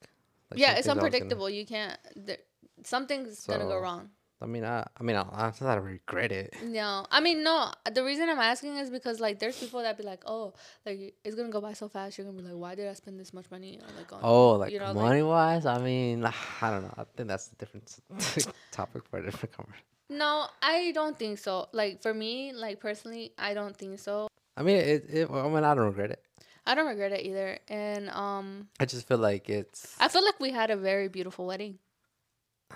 [0.50, 1.48] like yeah, it's always gonna- unpredictable.
[1.50, 1.96] You can't.
[2.16, 2.38] There,
[2.84, 4.10] something's gonna go wrong.
[4.42, 6.54] I mean, I I mean, I, I, it's not I regret it.
[6.64, 7.70] No, I mean no.
[7.92, 11.34] The reason I'm asking is because like there's people that be like, oh, like it's
[11.36, 12.18] gonna go by so fast.
[12.18, 13.78] You're gonna be like, why did I spend this much money?
[13.80, 16.94] on like on Oh, like you know, like- money wise, I mean, I don't know.
[16.96, 17.98] I think that's a different
[18.72, 19.86] topic for a different conversation.
[20.10, 21.68] No, I don't think so.
[21.72, 24.28] Like for me, like personally, I don't think so.
[24.56, 25.30] I mean, it, it.
[25.30, 26.22] I mean, I don't regret it.
[26.66, 27.58] I don't regret it either.
[27.68, 29.96] And um, I just feel like it's.
[29.98, 31.78] I feel like we had a very beautiful wedding.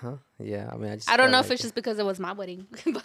[0.00, 0.16] Huh?
[0.38, 0.68] Yeah.
[0.72, 1.10] I mean, I just.
[1.10, 3.04] I don't know if like it's just because it was my wedding, but,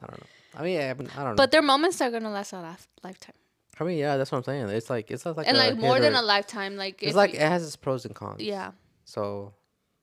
[0.00, 0.26] I don't know.
[0.56, 1.34] I mean, yeah, I, mean, I don't know.
[1.36, 3.34] but their moments are gonna last a lif- lifetime,
[3.80, 4.68] I mean, yeah, that's what I'm saying.
[4.68, 6.76] It's like it's like and a like more than a lifetime.
[6.76, 8.40] Like It's like you- it has its pros and cons.
[8.40, 8.70] yeah,
[9.04, 9.52] So,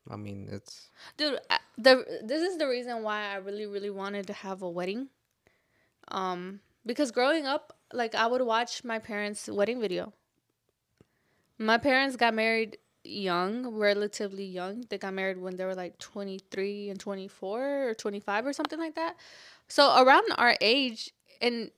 [0.10, 0.90] I mean, it's.
[1.18, 1.40] dude.
[1.50, 5.08] I- The this is the reason why I really really wanted to have a wedding,
[6.10, 10.12] um, because growing up, like I would watch my parents' wedding video.
[11.58, 14.86] My parents got married young, relatively young.
[14.90, 18.96] They got married when they were like 23 and 24 or 25 or something like
[18.96, 19.16] that.
[19.68, 21.12] So around our age
[21.42, 21.72] and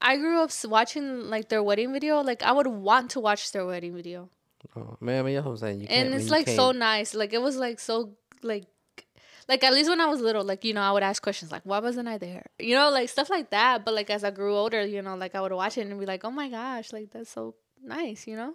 [0.00, 2.20] I grew up watching like their wedding video.
[2.20, 4.28] Like I would want to watch their wedding video.
[4.76, 5.80] Oh, man, I mean, that's what I'm saying.
[5.82, 7.14] You and it's like so nice.
[7.14, 8.66] Like it was like so like
[9.48, 11.62] like at least when I was little, like you know, I would ask questions like,
[11.64, 13.84] "Why wasn't I there?" You know, like stuff like that.
[13.84, 16.06] But like as I grew older, you know, like I would watch it and be
[16.06, 18.54] like, "Oh my gosh, like that's so nice," you know.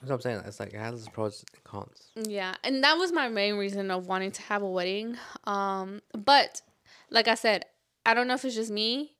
[0.00, 0.42] That's what I'm saying.
[0.46, 2.10] It's like it has its pros and cons.
[2.16, 5.18] Yeah, and that was my main reason of wanting to have a wedding.
[5.44, 6.62] Um, but
[7.10, 7.66] like I said,
[8.06, 9.12] I don't know if it's just me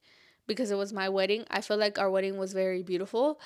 [0.46, 1.44] because it was my wedding.
[1.50, 3.38] I feel like our wedding was very beautiful.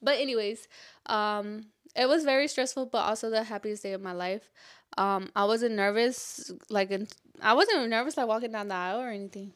[0.00, 0.68] But anyways,
[1.06, 4.48] um, it was very stressful, but also the happiest day of my life.
[4.96, 7.08] Um, I wasn't nervous, like in,
[7.42, 9.52] I wasn't nervous like walking down the aisle or anything.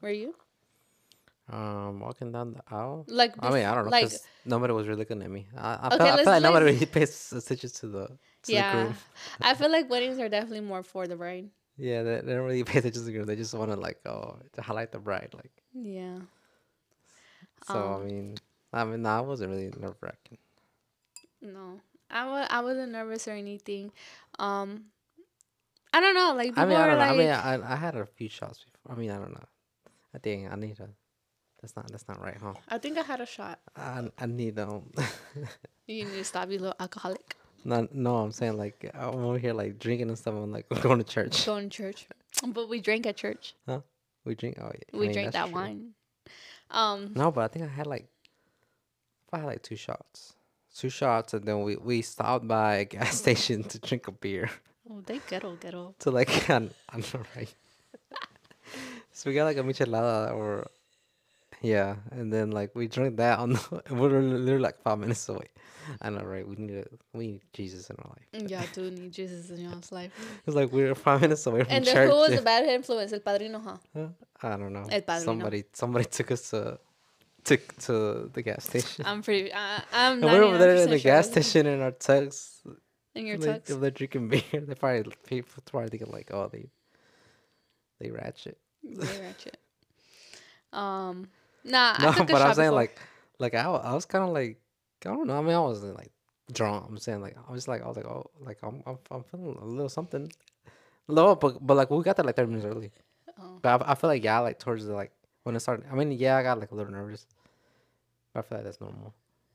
[0.00, 0.36] Were you?
[1.50, 3.04] Um, walking down the aisle.
[3.06, 4.12] Like I mean, I don't know, like-
[4.46, 5.48] nobody was really looking at me.
[5.56, 8.56] I, I, Okay, feel, I feel like nobody really pays attention to the to the
[8.56, 8.94] yeah, groom.
[9.42, 11.50] I feel like weddings are definitely more for the bride.
[11.76, 13.26] Yeah, they, they don't really pay attention to the groom.
[13.26, 15.30] They just want to like oh to highlight the bride.
[15.34, 16.20] Like Yeah.
[17.62, 17.92] so.
[17.94, 18.40] I Um, mean,
[18.72, 20.38] I mean, I wasn't really nerve wracking.
[21.40, 21.80] No,
[22.10, 23.92] I was I wasn't nervous or anything.
[24.38, 24.86] Um,
[25.92, 26.34] I don't know.
[26.34, 26.96] Like people I mean, I are know.
[26.96, 28.96] like, I mean, I, I had a few shots before.
[28.96, 29.44] I mean, I don't know.
[30.14, 30.88] I think I need a.
[31.64, 32.52] That's not that's not right, huh?
[32.68, 33.58] I think I had a shot.
[33.74, 34.82] I I need um.
[35.86, 37.36] You need to stop, you little alcoholic.
[37.64, 40.34] no, no, I'm saying like I'm over here like drinking and stuff.
[40.34, 41.46] I'm like going to church.
[41.46, 42.06] Going to church,
[42.46, 43.54] but we drank at church.
[43.66, 43.80] Huh?
[44.26, 44.58] We drink.
[44.60, 44.88] Oh yeah.
[44.92, 45.54] I We mean, drank that true.
[45.54, 45.94] wine.
[46.70, 48.08] Um, No, but I think I had like,
[49.32, 50.34] I had like two shots,
[50.74, 54.50] two shots, and then we we stopped by a gas station to drink a beer.
[54.90, 55.94] oh, they ghetto ghetto.
[56.00, 57.54] To like, I don't I don't right?
[59.12, 60.66] so we got like a michelada or,
[61.64, 65.28] yeah, and then like we drank that on the, we were literally like five minutes
[65.28, 65.48] away.
[66.00, 66.46] I know, right?
[66.46, 68.50] We need a, we need Jesus in our life.
[68.50, 70.12] Yeah, I do need Jesus in your life.
[70.46, 72.10] It's like we were five minutes away from And church.
[72.10, 73.12] who was the bad influence?
[73.12, 74.08] El padrino, huh?
[74.42, 74.86] I don't know.
[74.90, 75.24] El Padrino.
[75.24, 76.78] Somebody somebody took us to
[77.44, 79.04] took to the gas station.
[79.06, 79.52] I'm pretty.
[79.52, 80.22] Uh, I'm.
[80.22, 82.62] And we're over there in the sure gas station in our tugs.
[83.14, 83.80] In your they, tux.
[83.80, 84.42] They're drinking beer.
[84.52, 86.66] They probably people probably thinking like, oh, they
[88.00, 88.58] they ratchet.
[88.82, 89.58] They ratchet.
[90.72, 91.28] Um.
[91.64, 92.80] Nah, no, I took a but I'm saying before.
[92.80, 92.98] like,
[93.38, 94.60] like I, I was kind of like,
[95.04, 95.38] I don't know.
[95.38, 96.12] I mean, I wasn't like
[96.52, 96.86] drunk.
[96.88, 99.56] I'm saying like, I was like, I was like, oh, like I'm, I'm, I'm feeling
[99.60, 100.30] a little something.
[101.08, 102.90] Low, but but like we got there like 30 minutes early.
[103.38, 103.58] Oh.
[103.60, 105.86] But I, I feel like yeah, like towards the like when it started.
[105.90, 107.26] I mean, yeah, I got like a little nervous.
[108.32, 109.14] But I feel like that's normal.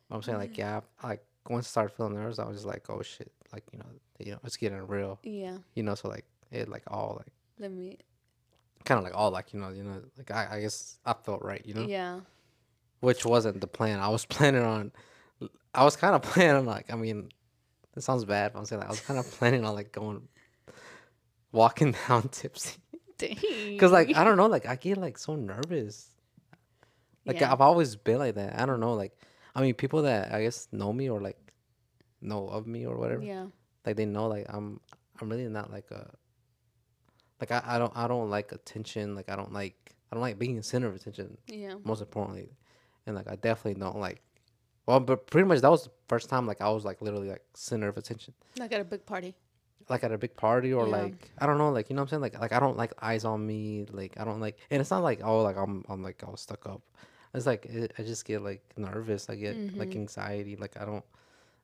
[0.10, 2.90] But I'm saying like yeah, like once I started feeling nervous, I was just like,
[2.90, 3.86] oh shit, like you know,
[4.20, 5.20] you know, it's getting real.
[5.24, 5.58] Yeah.
[5.74, 7.98] You know, so like it like all like Let me.
[8.86, 11.42] Kind of like all like you know, you know, like I, I guess I felt
[11.44, 12.22] right, you know, Yeah.
[13.02, 14.00] which wasn't the plan.
[14.00, 14.92] I was planning on,
[15.74, 17.30] I was kind of planning on like, I mean,
[17.96, 20.28] it sounds bad, but I'm saying like I was kind of planning on like going,
[21.52, 22.78] walking down tipsy.
[23.80, 26.08] Cause like I don't know, like I get like so nervous.
[27.26, 27.52] Like Yeah.
[27.52, 28.60] I've always been like that.
[28.60, 29.12] I don't know, like
[29.56, 31.38] I mean, people that I guess know me or like
[32.22, 33.48] know of me or whatever, Yeah.
[33.86, 34.80] like they know like I'm
[35.20, 36.10] I'm really not like a
[37.40, 39.16] like I, I don't I don't like attention.
[39.16, 39.76] Like I don't like
[40.12, 41.38] I don't like being the center of attention.
[41.48, 41.76] Yeah.
[41.84, 42.50] Most importantly,
[43.06, 44.22] and like I definitely don't like.
[44.86, 47.44] Well, but pretty much that was the first time like I was like literally like
[47.54, 48.34] center of attention.
[48.58, 49.36] Like at a big party.
[49.88, 50.98] like at a big party or Yeah.
[51.04, 52.22] like I don't know, like you know what I'm saying?
[52.22, 53.86] Like like I don't like eyes on me.
[53.92, 56.66] Like I don't like, and it's not like oh like I'm I'm like all stuck
[56.66, 56.82] up.
[57.36, 59.30] It's like it, I just get like nervous.
[59.30, 59.98] I get like Mhm.
[59.98, 60.56] anxiety.
[60.56, 61.06] Like I don't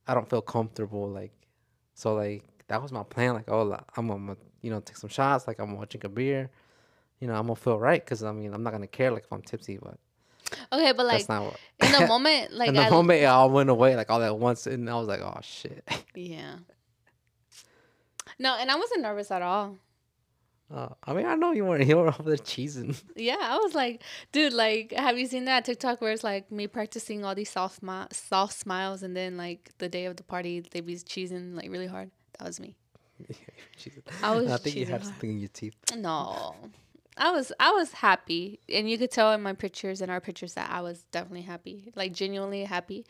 [0.08, 1.10] I don't feel comfortable.
[1.10, 1.34] Like
[1.96, 3.34] so like that was my plan.
[3.34, 5.48] Like oh like, I'm gonna you know take some shots.
[5.48, 6.50] Like I'm gonna drink a beer.
[7.20, 9.32] You know I'm gonna feel right because I mean I'm not gonna care like if
[9.32, 9.98] I'm tipsy, but
[10.72, 11.60] Okay, but like that's not what.
[11.82, 14.38] in the moment, like in the I, moment, it all went away like all at
[14.38, 15.88] once, and I was like, oh shit.
[16.16, 16.56] yeah.
[18.38, 19.78] No, and I wasn't nervous at all.
[20.74, 21.86] Uh, I mean, I know you weren't.
[21.88, 23.02] You were over there cheesing.
[23.16, 24.02] Yeah, I was like,
[24.32, 27.80] dude, like, have you seen that TikTok where it's like me practicing all these soft,
[28.12, 31.88] soft smiles, and then like the day of the party, they be cheesing like really
[31.88, 32.12] hard.
[32.40, 32.76] That was me.
[34.24, 35.04] I was I think you hard.
[35.04, 35.76] something in your teeth.
[35.98, 36.56] No,
[37.18, 40.54] I was I was happy, and you could tell in my pictures and our pictures
[40.56, 43.06] that I was definitely happy, like genuinely happy.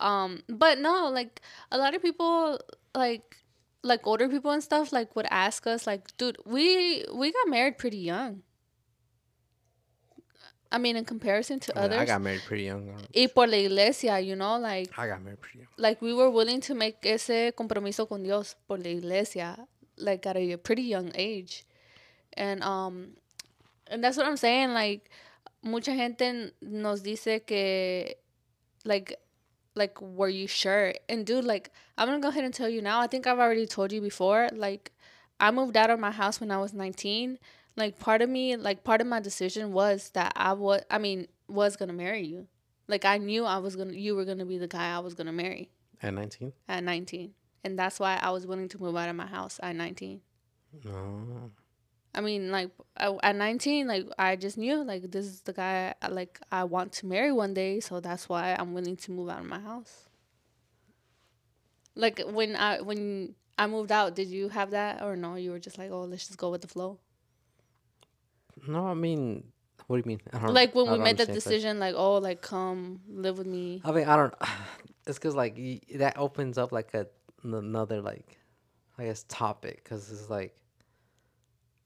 [0.00, 1.40] Um, but no, like
[1.70, 2.60] a lot of people,
[2.94, 3.36] like
[3.82, 7.78] like older people and stuff, like would ask us, like, dude, we we got married
[7.78, 8.42] pretty young.
[10.74, 12.90] I mean, in comparison to I, mean, others, I got married pretty young.
[13.14, 15.68] y por la iglesia, you know, like I got married pretty young.
[15.78, 19.56] like we were willing to make ese compromiso con Dios por la iglesia
[19.96, 21.64] like at a pretty young age
[22.36, 23.10] and um
[23.86, 25.08] and that's what I'm saying like
[25.62, 28.14] mucha gente nos dice que
[28.84, 29.16] like
[29.76, 32.98] like were you sure and dude like I'm gonna go ahead and tell you now
[33.00, 34.90] I think I've already told you before like
[35.38, 37.38] I moved out of my house when I was 19
[37.76, 41.26] like part of me like part of my decision was that I was I mean
[41.48, 42.46] was gonna marry you
[42.88, 45.32] like I knew I was gonna you were gonna be the guy I was gonna
[45.32, 45.70] marry
[46.02, 46.52] At 19?
[46.68, 49.74] at 19 and that's why I was willing to move out of my house at
[49.74, 50.20] 19
[50.84, 51.50] No.
[52.16, 56.06] I mean, like at 19, like I just knew like this is the guy I,
[56.06, 59.40] like I want to marry one day, so that's why I'm willing to move out
[59.40, 60.08] of my house.
[61.96, 65.34] Like when I when I moved out, did you have that or no?
[65.34, 67.00] You were just like, oh, let's just go with the flow.
[68.66, 69.44] No, I mean,
[69.86, 70.20] what do you mean?
[70.32, 73.46] I don't, Like when I we made like- decision, like oh, like come live with
[73.46, 73.82] me.
[73.84, 74.34] I mean, I don't.
[75.06, 77.06] It's because like y- that opens up like a
[77.44, 78.38] n- another like,
[78.96, 80.56] I guess topic because it's like,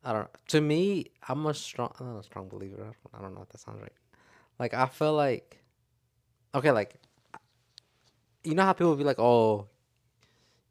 [0.05, 0.29] I don't.
[0.49, 2.83] To me, I'm a strong, I'm not a strong believer.
[2.83, 3.93] I don't, I don't know if that sounds right.
[4.61, 5.59] Like I feel like,
[6.55, 6.95] okay, like,
[8.45, 9.67] you know how people be like, oh,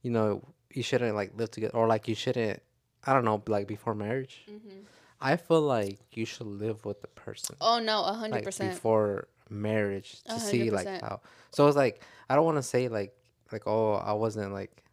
[0.01, 0.41] you know,
[0.73, 2.61] you shouldn't like live together, or like you shouldn't.
[3.05, 4.45] I don't know, like before marriage.
[4.49, 4.79] Mm-hmm.
[5.19, 9.27] I feel like you should live with the person Oh no, a hundred percent before
[9.49, 13.13] marriage to hundred see like how so it's like i don't want to say like
[13.51, 14.83] like oh i wasn't like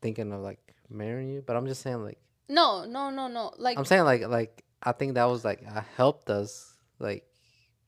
[0.00, 0.58] thinking of like
[0.90, 2.18] marrying you but i'm just saying like
[2.48, 3.52] No, no, no, no.
[3.56, 7.24] Like i'm saying like like i think that was like uh, helped us like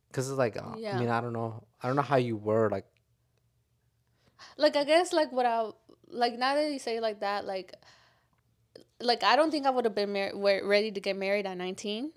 [0.09, 0.95] because it's like uh, Yeah.
[0.97, 2.87] i mean i don't know i don't know how you were like
[4.57, 5.71] like I guess like what I
[6.09, 7.75] like now that you say it like that, like
[9.05, 12.11] like I don't think I would have been mar- ready to get married at 19.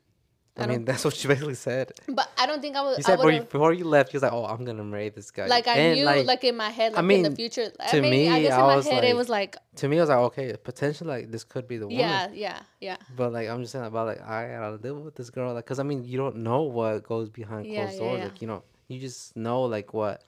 [0.57, 2.97] i, I mean that's what she basically said But I don't think I would.
[2.97, 5.09] you I said before you, before you left you was like oh i'm gonna marry
[5.09, 7.71] this guy like I And, knew like, in my head like in the mean, future.
[7.79, 9.87] I to mean, I me, guess in I my was head it was like to
[9.87, 12.97] me i was like okay potentially like this could be the woman yeah, yeah, yeah,
[13.15, 15.79] But like I'm just saying about like I gotta live with this girl, like, cause
[15.79, 18.25] I mean you don't know what goes behind Yeah, closed yeah, doors, yeah.
[18.25, 20.23] like you know you just know like what,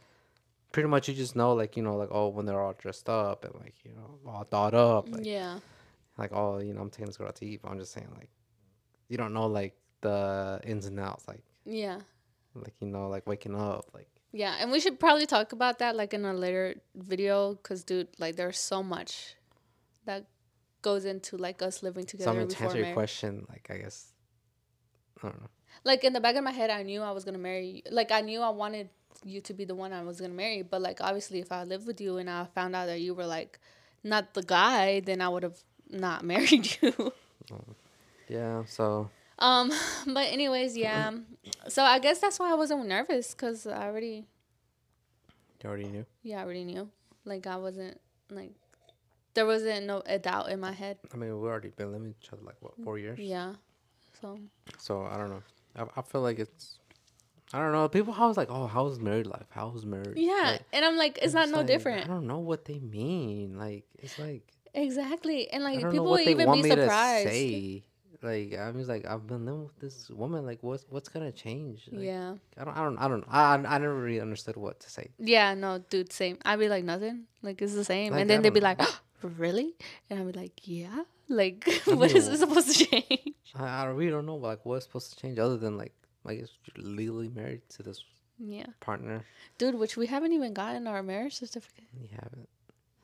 [0.71, 3.45] pretty much you just know like you know like oh when they're all dressed up
[3.45, 5.57] and like you know all thought up, like, yeah,
[6.19, 8.07] like oh you know I'm taking this girl out to eat, but I'm just saying
[8.15, 8.29] like,
[9.07, 11.99] you don't know like the ins and outs, like yeah,
[12.53, 14.55] like you know like waking up, like yeah.
[14.59, 18.35] And we should probably talk about that like in a later video, cause dude, like
[18.35, 19.35] there's so much
[20.05, 20.25] that
[20.81, 22.95] goes into like us living together so I together mean to before answer your marriage.
[22.95, 24.13] question, like I guess,
[25.23, 25.47] I don't know.
[25.83, 28.11] like in the back of my head i knew i was gonna marry you like
[28.11, 28.89] i knew i wanted
[29.25, 31.85] you to be the one i was gonna marry but like obviously if i lived
[31.85, 33.59] with you and i found out that you were like
[34.03, 35.59] not the guy then i would have
[35.89, 37.13] not married you
[38.27, 39.09] Yeah, so
[39.39, 39.71] um
[40.05, 41.11] but anyways yeah
[41.67, 44.25] so i guess that's why i wasn't nervous because i already
[45.63, 46.05] you already knew.
[46.23, 46.89] yeah i already knew
[47.25, 48.51] like i wasn't like
[49.33, 52.31] there wasn't no a doubt in my head I mean we've already been living each
[52.33, 53.17] other like what four years.
[53.19, 53.53] yeah
[54.21, 54.37] so
[54.77, 55.43] So I don't know.
[55.77, 56.79] I, I feel like it's.
[57.53, 57.87] I don't know.
[57.87, 59.45] People always like, oh, how's married life?
[59.51, 60.17] How's marriage?
[60.17, 62.79] yeah Like, and i'm like it's not no like, different I don't know what they
[62.79, 63.57] mean.
[63.57, 64.43] Like it's like
[64.73, 67.83] exactly and like people would even be surprised.
[68.21, 70.45] Like I'm just like I've been living with this woman.
[70.45, 71.87] Like what's what's gonna change?
[71.91, 74.89] Like, yeah I don't I don't I don't I I never really understood what to
[74.89, 75.11] say.
[75.19, 76.37] Yeah, no, dude, same.
[76.43, 77.25] I'd be like nothing.
[77.41, 78.11] Like it's the same.
[78.11, 78.81] Like, and then they'd be like,
[79.21, 79.73] Really?
[80.09, 81.03] And I'd be like, Yeah.
[81.29, 83.35] Like what is mean, it supposed to change?
[83.55, 85.93] I, I really don't know like what's supposed to change other than like
[86.25, 88.03] I guess you're legally married to this
[88.37, 88.65] Yeah.
[88.81, 89.23] partner.
[89.57, 91.85] Dude, which we haven't even gotten our marriage certificate.
[91.97, 92.49] You haven't.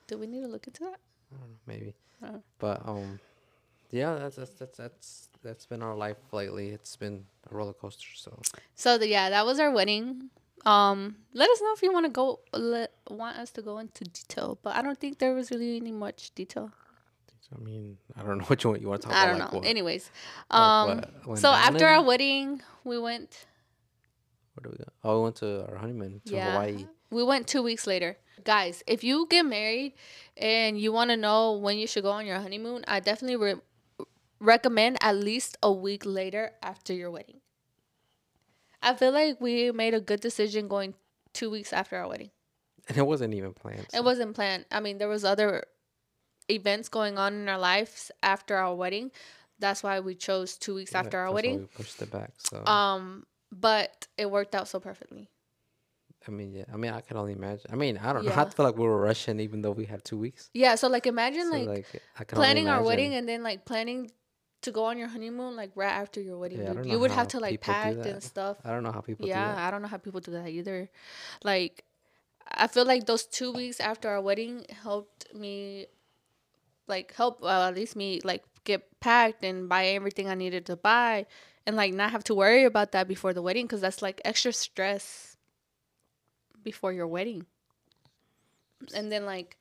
[0.07, 0.99] Do we need to look into that?
[1.33, 1.93] I don't know, maybe.
[2.23, 2.39] Uh.
[2.59, 3.19] But um,
[3.91, 6.69] yeah, that's that's that's that's that's been our life lately.
[6.69, 8.07] It's been a roller coaster.
[8.15, 8.39] So
[8.75, 10.29] So the, yeah, that was our wedding.
[10.65, 14.03] Um, let us know if you want to go let, want us to go into
[14.03, 16.71] detail, but I don't think there was really any much detail.
[17.55, 18.81] I mean, I don't know what you want.
[18.81, 19.59] You want to talk I about I don't like know.
[19.59, 19.67] what?
[19.67, 20.11] Anyways,
[20.49, 23.45] um, went so after our wedding, we went
[24.55, 24.91] where do we go?
[25.03, 26.85] Oh, we went to our honeymoon to Hawaii.
[27.11, 28.17] We went two weeks later.
[28.43, 29.93] Guys, if you get married
[30.37, 33.61] and you want to know when you should go on your honeymoon, I definitely re-
[34.39, 37.39] recommend at least a week later after your wedding.
[38.81, 40.93] I feel like we made a good decision going
[41.33, 42.31] two weeks after our wedding.
[42.87, 43.87] And it wasn't even planned.
[43.93, 44.65] It wasn't planned.
[44.71, 45.63] I mean, there was other
[46.49, 49.11] events going on in our lives after our wedding.
[49.57, 51.59] That's why we chose two weeks Yeah, after our wedding.
[51.61, 52.31] we pushed it back.
[52.37, 55.29] So Um, but it worked out so perfectly.
[56.27, 56.63] I mean, yeah.
[56.73, 57.69] I mean, I can only imagine.
[57.71, 58.31] I mean, I don't know.
[58.31, 60.49] I feel like we were rushing, even though we had two weeks.
[60.53, 60.75] Yeah.
[60.75, 64.11] So like, imagine So like like, I can planning our wedding and then like planning
[64.61, 66.59] to go on your honeymoon like right after your wedding.
[66.63, 66.87] Yeah, dude.
[66.87, 68.57] you would have to like pack and stuff.
[68.65, 69.67] I don't know how people Yeah, do that.
[69.67, 70.89] I don't know how people do that either.
[71.43, 71.85] Like,
[72.51, 75.85] I feel like those two weeks after our wedding helped me,
[76.87, 80.75] like, help well, at least me like get packed and buy everything I needed to
[80.75, 81.27] buy,
[81.67, 84.51] and like not have to worry about that before the wedding because that's like extra
[84.51, 85.34] stress
[86.65, 87.45] before your wedding.
[88.93, 89.57] And then like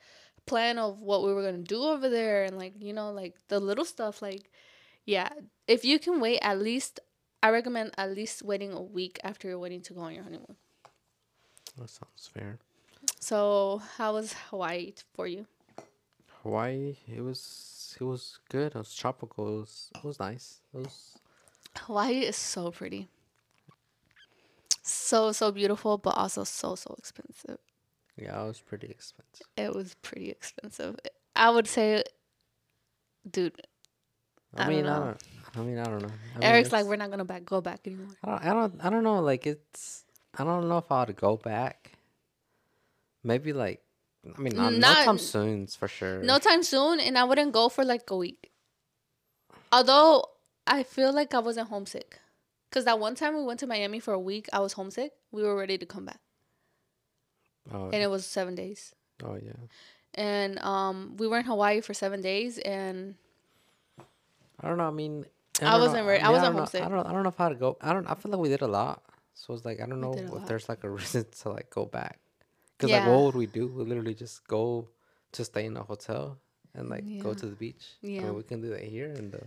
[0.46, 3.58] plan of what we were gonna do over there and like you know like the
[3.58, 4.50] little stuff like
[5.06, 5.30] yeah
[5.66, 7.00] if you can wait at least
[7.42, 10.56] I recommend at least waiting a week after your wedding to go on your honeymoon.
[11.78, 12.58] That sounds fair.
[13.20, 15.46] So how was Hawaii for you?
[16.42, 18.74] Hawaii, it was it was good.
[18.74, 19.58] It was tropical.
[19.58, 20.60] It was it was nice.
[20.72, 21.18] It was
[21.80, 23.08] Hawaii is so pretty.
[25.14, 27.58] So so beautiful, but also so so expensive.
[28.16, 29.46] yeah, it was pretty expensive.
[29.56, 30.98] It was pretty expensive.
[31.36, 32.02] I would say,
[33.30, 33.62] dude.
[34.56, 35.22] I, I mean, don't I don't.
[35.54, 36.08] I mean, I don't know.
[36.34, 38.08] I mean, Eric's like, we're not gonna back go back anymore.
[38.24, 38.74] I don't, I don't.
[38.86, 39.20] I don't know.
[39.20, 40.02] Like it's.
[40.36, 41.92] I don't know if I would go back.
[43.22, 43.82] Maybe like.
[44.26, 46.24] I mean, not, Not- no time soon for sure.
[46.24, 48.50] No time soon, and I wouldn't go for like a week.
[49.70, 50.24] Although
[50.66, 52.18] I feel like I wasn't homesick,
[52.74, 55.12] cause that one time we went to Miami for a week, I was homesick.
[55.30, 56.20] We were ready to come back,
[57.72, 58.92] Oh, and it was seven days.
[59.24, 59.52] oh yeah.
[60.16, 63.14] And um, we were in Hawaii for seven days, and
[64.60, 64.86] I don't know.
[64.86, 65.24] I mean,
[65.62, 66.82] I know- wasn't very- I mean, wasn't don't know- homesick.
[66.82, 67.06] I don't.
[67.06, 67.76] I don't know if I'd go.
[67.80, 68.06] I don't.
[68.10, 69.02] I feel like we did a lot.
[69.34, 70.46] So it's like I don't know if lot.
[70.46, 72.20] there's like a reason to like go back.
[72.78, 73.66] Cause like what would we do?
[73.68, 74.88] We literally just go
[75.32, 76.38] to stay in a hotel
[76.74, 77.84] and like go to the beach.
[78.02, 78.20] I Yeah.
[78.22, 79.38] mean, we can do that here and uh,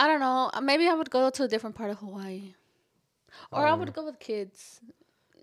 [0.00, 0.50] I don't know.
[0.62, 2.54] Maybe I would go to a different part of Hawaii,
[3.52, 4.80] or I Um, would go with kids.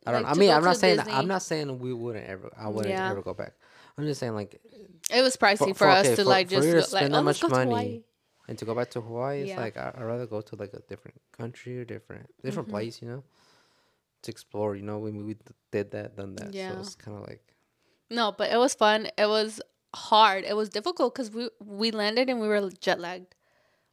[0.05, 0.23] I don't.
[0.23, 0.97] Like, I mean, I'm not saying.
[0.97, 1.13] Disney.
[1.13, 2.49] I'm not saying we wouldn't ever.
[2.57, 3.11] I wouldn't Yeah.
[3.11, 3.53] ever go back.
[3.97, 4.51] I'm just saying like
[5.17, 6.87] It was pricey For- for, us okay, to for- like just you to go- like
[7.01, 8.03] spend that oh, much money,
[8.47, 10.81] and to go back to Hawaii, it's like I, I'd rather go to like a
[10.91, 12.71] different country or different different Mhm.
[12.75, 13.01] place.
[13.01, 13.23] You know,
[14.23, 14.75] to explore.
[14.75, 15.41] You know, when we d-
[15.71, 16.53] did that, done that.
[16.53, 16.73] Yeah.
[16.73, 17.43] So it's kind of like.
[18.09, 19.09] No, but it was fun.
[19.17, 19.61] It was
[19.93, 20.43] hard.
[20.45, 23.35] It was difficult because we we landed and we were jet lagged.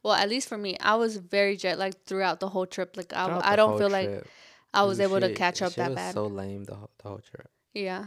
[0.05, 2.95] Well, at least for me, I was very jet lagged throughout the whole trip.
[2.95, 4.23] Like I, I don't feel like
[4.71, 6.13] I was dude, able to catch up that was bad.
[6.13, 7.49] So lame the whole, the whole trip.
[7.73, 8.05] yeah,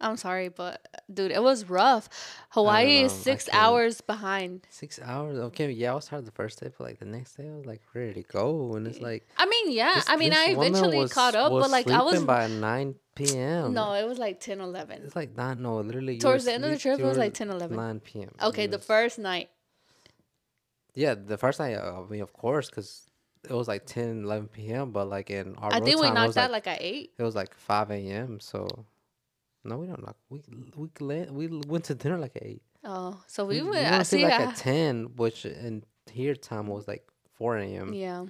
[0.00, 0.84] I'm sorry, but
[1.14, 2.08] dude, it was rough.
[2.50, 4.66] Hawaii is six hours behind.
[4.70, 5.38] Six hours.
[5.38, 7.64] Okay, yeah, I was tired the first day, but like the next day, I was
[7.64, 9.24] like ready to go, and it's like.
[9.38, 9.94] I mean, yeah.
[9.94, 13.72] this- I mean, I eventually was- caught up, but like I was by nine p.m.
[13.72, 15.02] no, it was like 10, 11.
[15.04, 16.18] It's like not no, literally.
[16.18, 17.76] Towards the end of the trip, it was like 10, 11.
[17.76, 18.30] Nine p.m.
[18.42, 19.48] Okay, the first night.
[20.96, 21.74] Yeah, the first night.
[21.76, 23.08] uh, I mean, of course, because
[23.48, 24.90] it was like 10, 11 p.m.
[24.90, 27.12] But like in our I think we time, knocked that like, like at eight.
[27.18, 28.40] it was like five a.m.
[28.40, 28.66] So
[29.62, 30.16] no, we don't knock.
[30.30, 30.40] We
[30.76, 30.88] we
[31.30, 32.62] we went to dinner like at eight.
[32.82, 33.82] Oh, so we, we went.
[33.84, 34.24] went I see.
[34.24, 37.92] like I- at ten, which in here time was like four a.m.
[37.92, 38.24] yeah.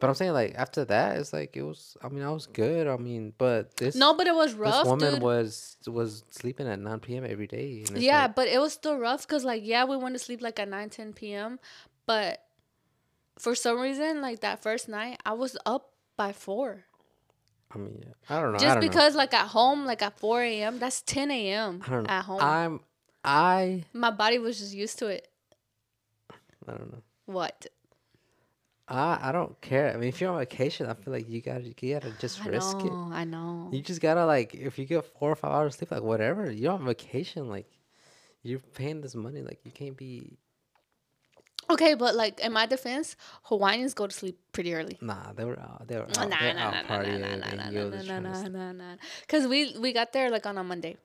[0.00, 1.96] But I'm saying like after that, it's like it was.
[2.02, 2.86] I mean, I was good.
[2.86, 4.82] I mean, but this No, but it was rough.
[4.82, 5.22] this woman dude.
[5.22, 7.24] was was sleeping at nine p.m.
[7.24, 7.84] every day.
[7.94, 10.58] yeah, like, but it was still rough because, like, yeah, we went to sleep like
[10.60, 11.58] at 9, 10 p.m.
[12.06, 12.44] But
[13.38, 16.84] for some reason, like that first night, I was up by 4.
[17.74, 18.36] I mean, yeah.
[18.36, 18.58] I don't know.
[18.58, 18.88] Just don't know.
[18.88, 21.82] because, like, at home, like at 4 a.m., that's 10 a.m.
[21.86, 22.10] I don't know.
[22.10, 22.40] at home.
[22.40, 22.80] I'm
[23.24, 25.28] I My body was just used to it.
[26.30, 27.02] I don't know.
[27.26, 27.66] What?
[28.88, 29.92] I I don't care.
[29.92, 32.48] I mean, if you're on vacation, I feel like you gotta you gotta just I
[32.48, 32.92] risk it.
[32.92, 33.68] know, I know.
[33.70, 36.50] You just gotta like if you get four or five hours sleep, like whatever.
[36.50, 37.70] You're on vacation, like
[38.42, 40.38] you're paying this money, like you can't be.
[41.70, 43.14] Okay, but like in my defense,
[43.44, 44.96] Hawaiians go to sleep pretty early.
[45.02, 45.86] Nah, they were out.
[45.86, 48.00] They were Nah, out, nah, they're nah, out nah, nah, partying, nah, nah, nah, nah,
[48.00, 48.96] nah, nah, nah, nah, nah.
[49.28, 50.96] Cause we we got there like on a Monday,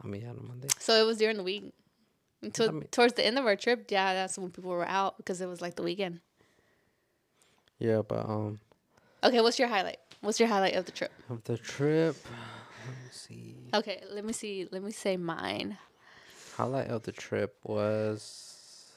[0.00, 0.68] I mean, on a Monday.
[0.78, 1.74] so it was during the week.
[2.42, 5.16] Until I mean- towards the end of our trip, yeah, that's when people were out
[5.16, 6.20] because it was like the weekend.
[7.78, 8.58] Yeah, but um,
[9.22, 9.98] Okay, what's your highlight?
[10.20, 11.12] What's your highlight of the trip?
[11.30, 12.16] of the trip,
[12.86, 13.56] let me see.
[13.74, 14.66] Okay, let me see.
[14.70, 15.78] Let me say mine.
[16.56, 18.90] Highlight of the trip was.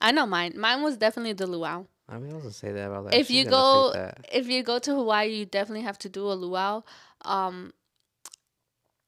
[0.00, 0.54] I know mine.
[0.56, 1.84] Mine was definitely the luau.
[2.08, 3.14] I mean, I wasn't say that about that.
[3.14, 6.34] If She's you go, if you go to Hawaii, you definitely have to do a
[6.34, 6.82] luau.
[7.22, 7.72] Um,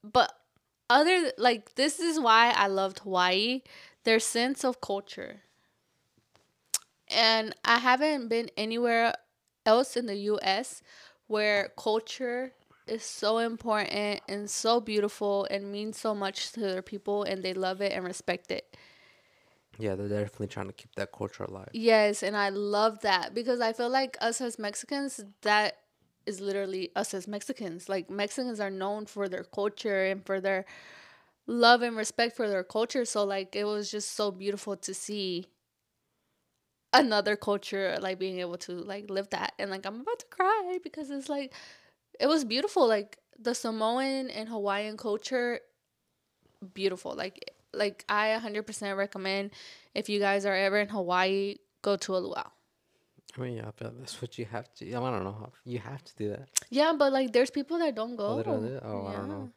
[0.03, 0.31] but
[0.89, 3.61] other like this is why I loved Hawaii.
[4.03, 5.41] Their sense of culture.
[7.09, 9.13] And I haven't been anywhere
[9.65, 10.81] else in the US
[11.27, 12.53] where culture
[12.87, 17.53] is so important and so beautiful and means so much to their people and they
[17.53, 18.77] love it and respect it.
[19.77, 21.69] Yeah, they're definitely trying to keep that culture alive.
[21.73, 25.77] Yes, and I love that because I feel like us as Mexicans, that
[26.25, 27.89] is literally us as Mexicans.
[27.89, 30.65] Like Mexicans are known for their culture and for their
[31.47, 33.05] love and respect for their culture.
[33.05, 35.47] So like it was just so beautiful to see
[36.93, 40.77] another culture like being able to like live that and like I'm about to cry
[40.83, 41.53] because it's like
[42.19, 45.59] it was beautiful like the Samoan and Hawaiian culture
[46.73, 49.51] beautiful like like I 100% recommend
[49.93, 52.47] if you guys are ever in Hawaii go to a luau.
[53.37, 54.87] I mean, yeah, I feel that's what you have to.
[54.87, 55.51] I don't know.
[55.65, 56.47] You have to do that.
[56.69, 58.27] Yeah, but like there's people that don't go.
[58.27, 58.79] Oh, they don't do?
[58.81, 59.49] Oh, I don't know.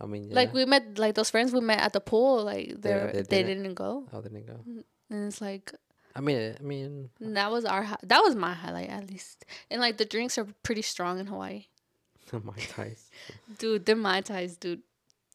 [0.00, 0.36] I mean, yeah.
[0.36, 3.22] Like we met like those friends we met at the pool like They- they they
[3.22, 3.62] they didn't?
[3.64, 4.06] didn't go.
[4.12, 4.60] oh, they didn't go.
[4.68, 5.72] Mm, and it's like
[6.16, 9.44] I mean, I mean, that was our hi- that was my highlight at least.
[9.70, 11.66] And like the drinks are pretty strong in Hawaii.
[12.42, 13.10] my ties.
[13.58, 14.82] Dude, they're mai tais, dude.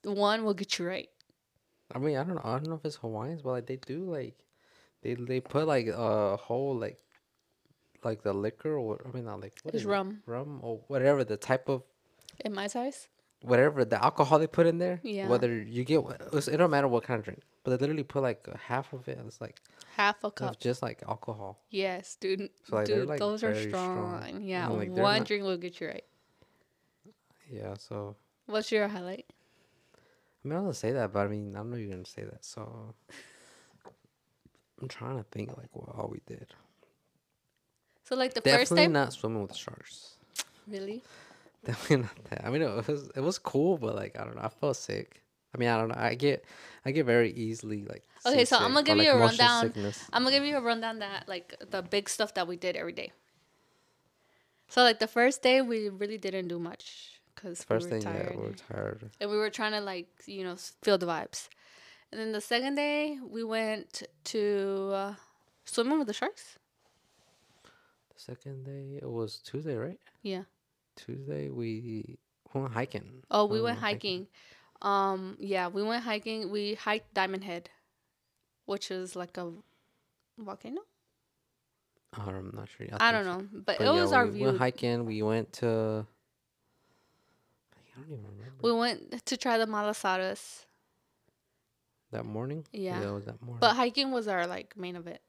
[0.04, 1.10] One will get you right.
[1.94, 2.42] I mean, I don't know.
[2.44, 4.36] I don't know if it's Hawaiians, but like they do like,
[5.04, 6.98] they they put like a whole like,
[8.04, 9.92] like the liquor or I mean not like what It's is it?
[9.92, 11.84] rum rum or whatever the type of
[12.44, 13.08] in my size.
[13.42, 15.00] whatever the alcohol they put in there.
[15.04, 15.28] Yeah.
[15.28, 16.00] Whether you get
[16.34, 19.20] it don't matter what kind of drink, but they literally put like half of it.
[19.28, 19.58] It's like
[19.98, 20.60] Half a of cup.
[20.60, 21.60] just like alcohol.
[21.70, 22.50] Yes, dude.
[22.70, 24.22] So, like, dude, like, those are strong.
[24.24, 24.42] strong.
[24.44, 26.06] Yeah, like, one not- drink will get you right.
[27.50, 27.76] Yeah.
[27.78, 28.16] So
[28.46, 29.26] What's your highlight?
[30.44, 32.24] I mean, I was gonna say that, but I mean, I know you're gonna say
[32.24, 32.96] that, so
[34.82, 36.48] I'm trying to think like what all we did.
[38.04, 40.16] So like the first Definitely day, not swimming with sharks.
[40.68, 41.04] really?
[41.66, 42.46] Definitely not that.
[42.46, 45.22] I mean, it was it was cool, but like I don't know, I felt sick.
[45.54, 45.96] I mean, I don't know.
[45.98, 46.46] I get
[46.86, 48.04] I get very easily like.
[48.26, 49.62] Okay, so I'm gonna or, give like, you a rundown.
[49.64, 50.08] sickness.
[50.14, 52.94] I'm gonna give you a rundown that like the big stuff that we did every
[52.94, 53.12] day.
[54.70, 58.12] So like the first day we really didn't do much because First we were thing,
[58.14, 59.10] tired yeah, we were tired.
[59.20, 61.50] and we were trying to like you know feel the vibes.
[62.12, 65.14] And then the second day we went to uh,
[65.66, 66.58] swimming with the sharks.
[68.16, 70.00] The second day it was Tuesday, right?
[70.22, 70.44] Yeah.
[70.96, 72.18] Tuesday we
[72.54, 73.24] went hiking.
[73.32, 74.28] Oh, we Oh, went hiking.
[74.82, 76.50] Um, yeah, we went hiking.
[76.50, 77.70] We hiked Diamond Head,
[78.66, 79.52] which is like a
[80.38, 80.82] volcano.
[82.14, 82.88] I'm not sure.
[82.92, 83.38] I, think don't so.
[83.38, 84.46] know, but, But it yeah, was our we view.
[84.48, 85.06] went hiking.
[85.06, 86.06] We went to.
[87.74, 88.56] I don't even remember.
[88.62, 90.66] we went to try the malasadas,
[92.12, 92.66] that morning.
[92.74, 93.02] Yeah.
[93.02, 93.60] it was that morning.
[93.60, 95.20] but hiking was our like main event,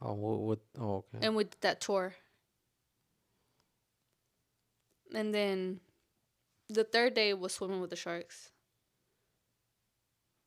[0.00, 1.26] oh, what oh, okay.
[1.26, 2.14] and we did that tour.
[5.14, 5.80] And then,
[6.68, 8.51] the third day was swimming with the sharks.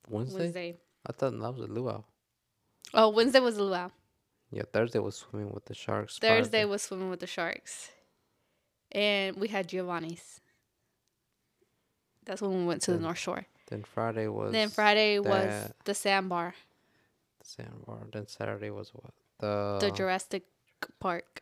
[0.08, 0.40] Wednesday?
[0.40, 0.78] Wednesday.
[1.08, 2.04] I thought that was a luau.
[2.94, 3.90] Oh, Wednesday was a luau.
[4.52, 6.18] Yeah, Thursday was swimming with the sharks.
[6.20, 7.92] Thursday Friday- was swimming with the sharks,
[8.92, 10.40] and we had Giovanni's.
[12.26, 13.46] That's when we went to the North Shore.
[13.68, 14.52] Then Friday was.
[14.52, 16.54] Then Friday was that- the sandbar,
[17.40, 18.00] the sandbar.
[18.12, 19.14] Then Saturday was what?
[19.40, 19.78] The.
[19.82, 20.44] the Jurassic
[21.00, 21.42] Park.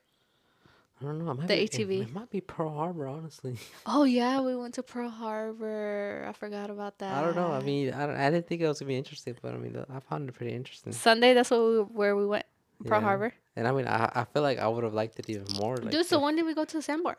[1.03, 1.31] I don't know.
[1.31, 2.01] It might the be, it- ATV.
[2.03, 3.57] It, might be Pearl Harbor, honestly.
[3.85, 6.25] Oh yeah, we went to Pearl Harbor.
[6.27, 7.13] I forgot about that.
[7.17, 7.51] I don't know.
[7.51, 9.83] I mean, I, don't, I didn't think it was gonna be interesting, but I mean,
[9.93, 10.93] I found it pretty interesting.
[10.93, 11.33] Sunday.
[11.33, 12.45] That's what we, where we went.
[12.85, 13.05] Pearl Yeah.
[13.05, 13.33] Harbor.
[13.55, 15.77] And I mean, I I feel like I would have liked it even more.
[15.77, 17.17] Like Dude, so if- when did we go to the sandbar?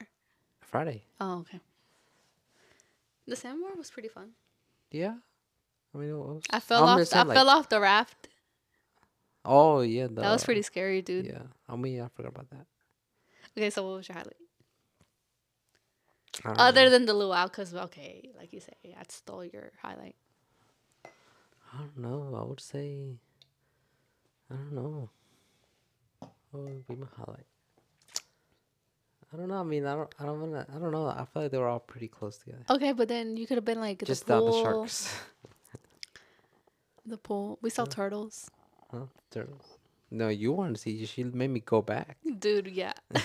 [0.61, 1.05] Friday.
[1.21, 1.61] Oh okay.
[3.27, 4.31] The sandbar was pretty fun.
[4.91, 5.15] Yeah.
[5.95, 6.43] I mean, it was.
[6.51, 6.99] I fell I'm off.
[6.99, 8.29] just I saying, like- fell off the raft.
[9.47, 11.27] Oh yeah, the, that was pretty scary, dude.
[11.27, 12.67] Yeah, I mean, I forgot about that.
[13.57, 14.37] Okay, so what was your highlight?
[16.59, 16.91] Other know.
[16.91, 20.17] than the luau, because okay, like you say, I stole your highlight.
[21.05, 22.37] I don't know.
[22.41, 23.19] I would say.
[24.51, 25.11] I don't know.
[26.51, 27.47] What would be my highlight?
[29.33, 29.61] I don't know.
[29.61, 30.13] I mean, I don't.
[30.21, 30.67] I don't wanna.
[30.75, 31.07] I don't know.
[31.07, 32.65] I feel like they were all pretty close together.
[32.69, 34.53] Okay, but then you could have been like Just the pool.
[34.53, 35.15] the sharks.
[37.07, 37.59] The pool.
[37.63, 37.91] We saw Yeah.
[37.91, 38.51] turtles.
[38.91, 39.07] huh?
[39.31, 39.79] Turtles.
[40.11, 41.05] No, you wanted to see.
[41.07, 42.17] She made me go back.
[42.39, 42.93] Dude, yeah.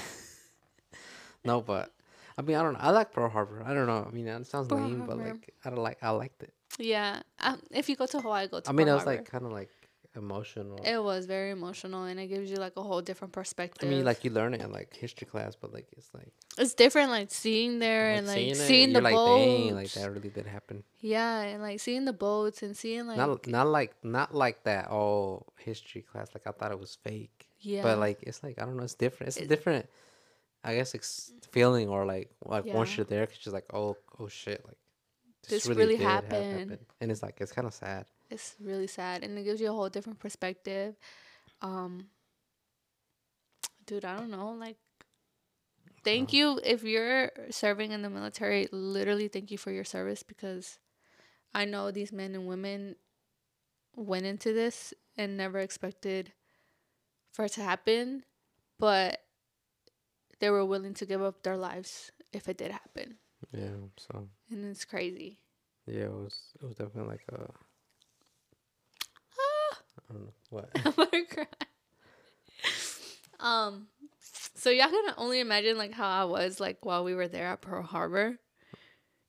[1.45, 1.91] No, but
[2.37, 2.79] I mean, I don't know.
[2.81, 3.63] I like Pearl Harbor.
[3.65, 4.05] I don't know.
[4.07, 5.97] I mean, it sounds Pearl lame, but like, I don't like.
[6.01, 6.53] I liked it.
[6.77, 7.21] Yeah.
[7.39, 9.17] Um, if you go to Hawaii, go to I mean, Pearl it was Harbor.
[9.21, 9.69] like kind of like
[10.15, 10.77] emotional.
[10.83, 13.87] It was very emotional and it gives you like a whole different perspective.
[13.87, 16.73] I mean, like you learn it in like history class, but like it's like, it's
[16.73, 19.45] different like seeing there and like seeing, seeing, it, the like, boats.
[19.45, 20.83] dang, like that really did happen.
[20.99, 24.87] Yeah, and like seeing the boats and seeing like not not like not like that
[24.89, 26.29] all history class.
[26.33, 27.47] Like I thought it was fake.
[27.59, 27.83] yeah.
[27.83, 28.83] But like it's like I don't know.
[28.83, 29.29] It's different.
[29.29, 29.87] It's It- different.
[30.63, 34.27] I guess ex- feeling or like like once you're there, 'cause you're like, oh oh
[34.27, 34.77] shit, like
[35.47, 36.77] This really did have happened.
[37.01, 38.05] and it's like it's kind of sad.
[38.29, 40.95] it's really sad and it gives you a whole different perspective.
[41.61, 42.09] Um
[43.85, 44.77] dude, I don't know, like
[46.03, 50.79] thank you if you're serving in the military, literally thank you for your service because
[51.53, 52.95] I know these men and women
[53.95, 56.33] went into this and never expected
[57.33, 58.23] for it to happen,
[58.77, 59.19] but
[60.39, 63.15] they were willing to give up their lives if it did happen.
[63.51, 63.69] Yeah.
[63.97, 65.39] So And it's crazy.
[65.85, 67.47] yeah, it was it was definitely like a
[70.09, 70.69] I don't know what.
[70.85, 71.45] I'm gonna cry.
[73.39, 73.87] Um,
[74.55, 77.61] so y'all can only imagine like how I was like while we were there at
[77.61, 78.37] Pearl Harbor.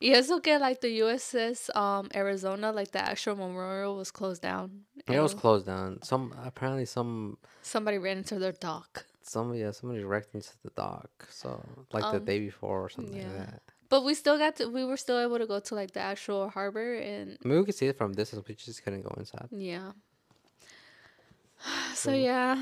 [0.02, 4.82] Y eso que like the USS um Arizona, like the actual memorial was closed down.
[5.06, 6.02] It was closed down.
[6.02, 9.06] Some apparently some Somebody ran into their dock.
[9.22, 11.10] Some yeah somebody wrecked into the dock.
[11.30, 11.62] So
[11.92, 13.28] like the Um, day before or something yeah.
[13.28, 13.62] like that.
[13.88, 16.48] But we still got to we were still able to go to like the actual
[16.48, 18.46] harbor and I mean, we could see it from distance.
[18.46, 19.48] We just couldn't go inside.
[19.50, 19.92] yeah.
[21.94, 22.56] So yeah.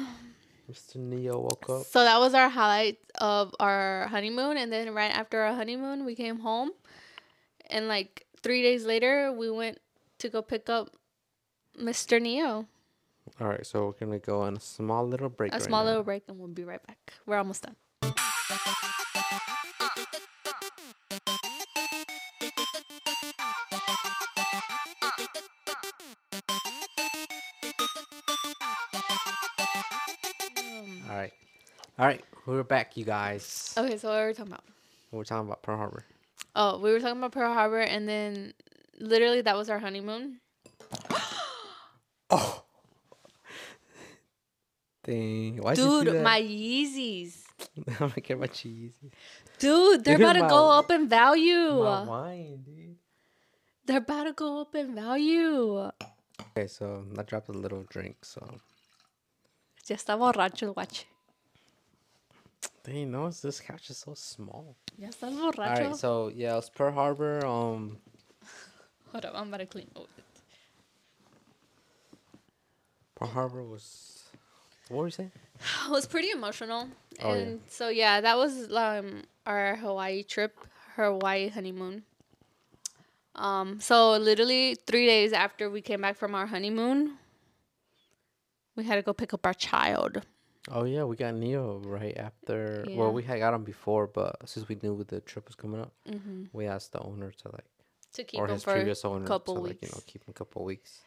[0.70, 0.96] Mr.
[0.96, 1.86] Neo woke up.
[1.86, 4.56] So that was our highlight of our honeymoon.
[4.58, 6.70] And then right after our honeymoon, we came home.
[7.70, 9.78] And like three days later, we went
[10.18, 10.90] to go pick up
[11.80, 12.20] Mr.
[12.20, 12.66] Neo.
[13.40, 15.52] All right, so we're gonna go on a small little break.
[15.52, 15.90] A right small now.
[15.90, 17.12] little break and we'll be right back.
[17.26, 17.76] We're almost done.
[31.10, 31.32] All right,
[31.98, 33.74] all right, we're back, you guys.
[33.76, 34.64] Okay, so what were we talking about?
[35.10, 36.04] We're talking about Pearl Harbor.
[36.54, 38.52] Oh, we were talking about Pearl Harbor, and then
[38.98, 40.40] literally that was our honeymoon.
[45.08, 45.56] Dang!
[45.62, 47.34] Why did you do Dude, my Yeezys.
[47.88, 49.10] I don't care about Yeezys.
[49.58, 51.82] Dude, they're about to go up in value.
[51.82, 52.96] My wine, dude.
[53.86, 55.90] They're about to go up in value.
[56.52, 58.40] Okay, so I dropped a little drink, so
[59.88, 61.04] Ya está borracho, guache.
[62.84, 64.76] dang, no, this couch is so small.
[64.98, 65.88] Ya estás borracho.
[65.88, 67.44] right, so yeah, it's Pearl Harbor.
[67.46, 67.96] Um,
[69.12, 69.88] Hold up, I'm about to clean.
[69.96, 70.06] Oh,
[73.14, 74.17] Pearl Harbor was.
[74.88, 75.32] What were you saying?
[75.86, 76.88] it was pretty emotional.
[77.22, 77.40] Oh, yeah.
[77.40, 80.56] and so yeah, that was um our Hawaii trip,
[80.94, 82.02] her Hawaii honeymoon.
[83.34, 87.18] Um, so literally three days after we came back from our honeymoon,
[88.74, 90.22] we had to go pick up our child.
[90.70, 92.84] Oh yeah, we got Neo right after.
[92.86, 92.96] Yeah.
[92.96, 95.92] Well, we had got him before, but since we knew the trip was coming up,
[96.08, 96.44] Mm-hmm.
[96.52, 97.64] we asked the owner to like,
[98.14, 100.30] To keep or him his for previous owner couple to like you know keep him
[100.30, 101.00] a couple weeks.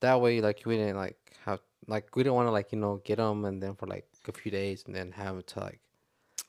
[0.00, 1.60] That way, like we didn't like have
[1.90, 4.32] like we didn't want to like you know get him and then for like a
[4.32, 5.80] few days and then have him to like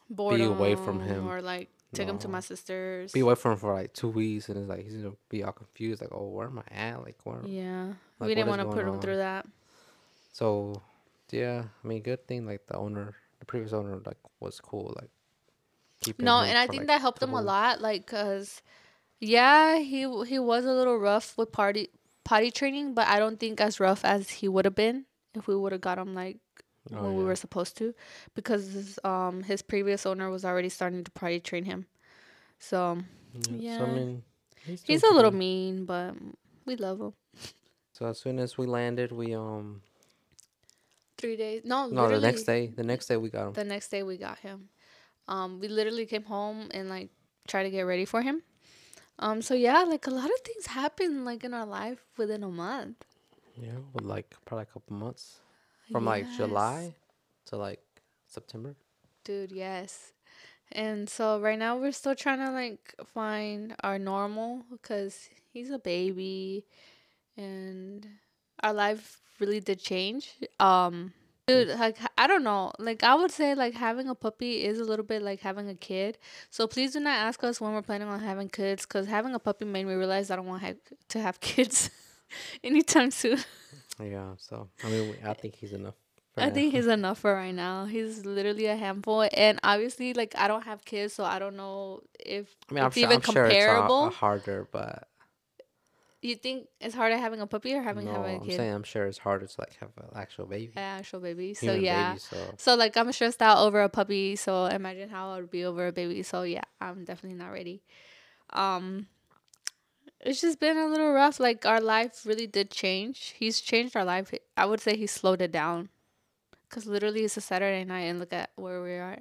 [0.10, 1.28] boredom away from him.
[1.28, 3.12] or like take him to my sister's.
[3.12, 5.52] be away from him for like two weeks and it's like he's gonna be all
[5.52, 7.88] confused like oh where am I at like where yeah,
[8.20, 9.46] Like, we didn't want to put him through that.
[10.32, 10.82] so
[11.32, 15.10] yeah I mean good thing like the owner the previous owner like was cool like
[16.02, 18.62] keeping No, and I for, think like, that helped him a lot, like, cause,
[19.20, 21.89] yeah, he he was a little rough with party
[22.24, 25.56] potty training, but I don't think as rough as he would have been if we
[25.56, 26.38] would have got him like
[26.92, 27.94] Oh, when we were supposed to,
[28.36, 31.86] because um his previous owner was already starting to probably train him,
[32.60, 33.00] so
[33.50, 34.24] Yeah, So I mean,
[34.66, 36.16] he's, he's a little mean, but
[36.66, 37.14] we love him.
[37.94, 39.82] So as soon as we landed, we um
[41.18, 43.54] Three days, no, no the next day the next day we got him.
[43.54, 44.70] the next day we got him.
[45.28, 47.10] Um, we literally came home and like
[47.48, 48.42] tried to get ready for him.
[49.20, 52.50] Um, so yeah, like a lot of things happen like in our life within a
[52.50, 53.06] month.
[53.62, 55.39] Yeah, with like probably a couple months
[55.91, 56.38] from like Yes.
[56.38, 56.95] July
[57.45, 57.82] to like
[58.28, 58.76] September.
[59.24, 60.14] Dude, yes.
[60.72, 65.78] And so right now we're still trying to like find our normal because he's a
[65.80, 66.66] baby
[67.38, 68.07] and
[68.64, 70.34] our life really did change.
[70.59, 71.14] Um
[71.47, 72.72] dude, like I don't know.
[72.80, 75.76] Like I would say like having a puppy is a little bit like having a
[75.76, 76.18] kid.
[76.49, 79.39] So please do not ask us when we're planning on having kids cuz having a
[79.39, 80.74] puppy made me realize I don't want ha-
[81.09, 81.89] to have kids
[82.64, 83.40] anytime soon.
[84.00, 85.96] Yeah, so I mean, I think he's enough.
[86.38, 86.54] I now.
[86.54, 87.86] think he's enough for right now.
[87.86, 92.02] He's literally a handful, and obviously, like I don't have kids, so I don't know
[92.20, 94.04] if I mean, I'm it's sure, even I'm sure it's comparable.
[94.06, 95.08] a, a harder, but
[96.22, 98.58] you think it's harder having a puppy or having no, having a I'm kid?
[98.58, 100.74] saying I'm sure it's harder to like have an actual baby.
[100.76, 101.54] Yeah, actual baby.
[101.54, 102.10] So human yeah.
[102.10, 104.36] baby, so So like I'm stressed out over a puppy.
[104.36, 106.22] So imagine how I would be over a baby.
[106.24, 107.82] So yeah, I'm definitely not ready.
[108.52, 109.08] Um,
[110.24, 111.40] it's just been a little rough.
[111.40, 113.34] Like our life really did change.
[113.38, 114.34] He's changed our life.
[114.56, 115.90] I would say he slowed it down.
[116.70, 119.18] Cause literally it's a Saturday night and look at where we are.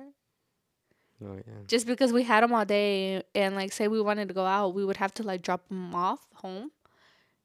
[1.25, 1.53] oh yeah.
[1.67, 4.75] Just because we had him all day and like say we wanted to go out,
[4.75, 6.71] we would have to like drop him off home,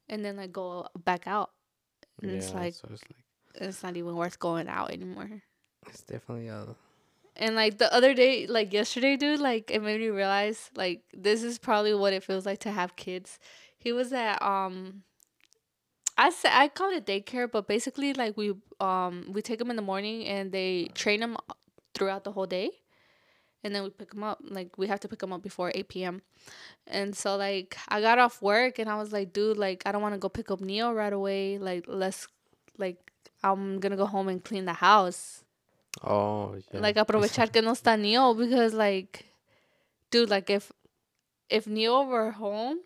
[0.08, 1.50] and then like go back out.
[2.22, 3.24] And yeah, it's like so it's like
[3.68, 5.42] it's not even worth going out anymore.
[5.88, 6.68] it's definitely a
[7.38, 11.42] And like the other day, like yesterday, dude, like it made me realize like this
[11.42, 13.38] is probably what it feels like to have kids.
[13.78, 15.02] He was at um
[16.18, 19.76] I say I call it daycare, but basically like we um we take them in
[19.76, 21.36] the morning and they train them
[21.94, 22.70] throughout the whole day.
[23.62, 24.38] And then we pick them up.
[24.42, 26.22] Like we have to pick them up before 8 p.m.
[26.86, 30.02] And so like I got off work and I was like, dude, like I don't
[30.02, 31.58] want to go pick up Neo right away.
[31.58, 32.28] Like let's
[32.78, 33.12] like
[33.42, 35.44] I'm gonna go home and clean the house.
[36.02, 36.80] Oh yeah.
[36.80, 39.26] Like aprovechar que no está Neo because like
[40.10, 40.72] dude like if
[41.48, 42.78] if Neo were home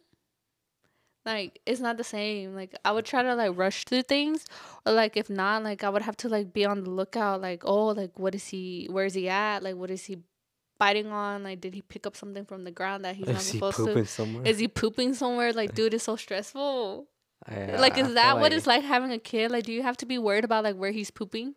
[1.27, 2.55] like it's not the same.
[2.55, 4.47] Like I would try to like rush through things
[4.87, 7.63] or like if not like I would have to like be on the lookout like
[7.65, 9.63] oh like what is he where is he at?
[9.63, 10.19] Like what is he
[10.79, 11.45] biting on?
[11.45, 13.77] Like did he pick up something from the ground that he's not is he supposed
[13.77, 14.07] pooping to?
[14.07, 14.47] somewhere?
[14.47, 15.53] Is he pooping somewhere?
[15.53, 17.07] Like dude it's so stressful.
[17.47, 19.51] I- like is that what it's like having a kid?
[19.51, 21.55] Like do you have to be worried about like where he's pooping?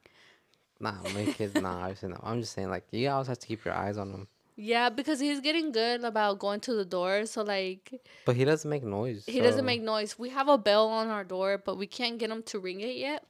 [0.84, 1.56] Nah, my kids.
[1.56, 1.92] Nah.
[2.24, 4.28] I'm just saying like you always have to keep your eyes on them.
[4.56, 7.26] Yeah, because he's getting good about going to the door.
[7.26, 9.26] So like But he doesn't make noise.
[9.26, 10.20] he doesn't make noise.
[10.20, 12.96] We have a bell on our door, but we can't get him to ring it
[12.98, 13.24] yet.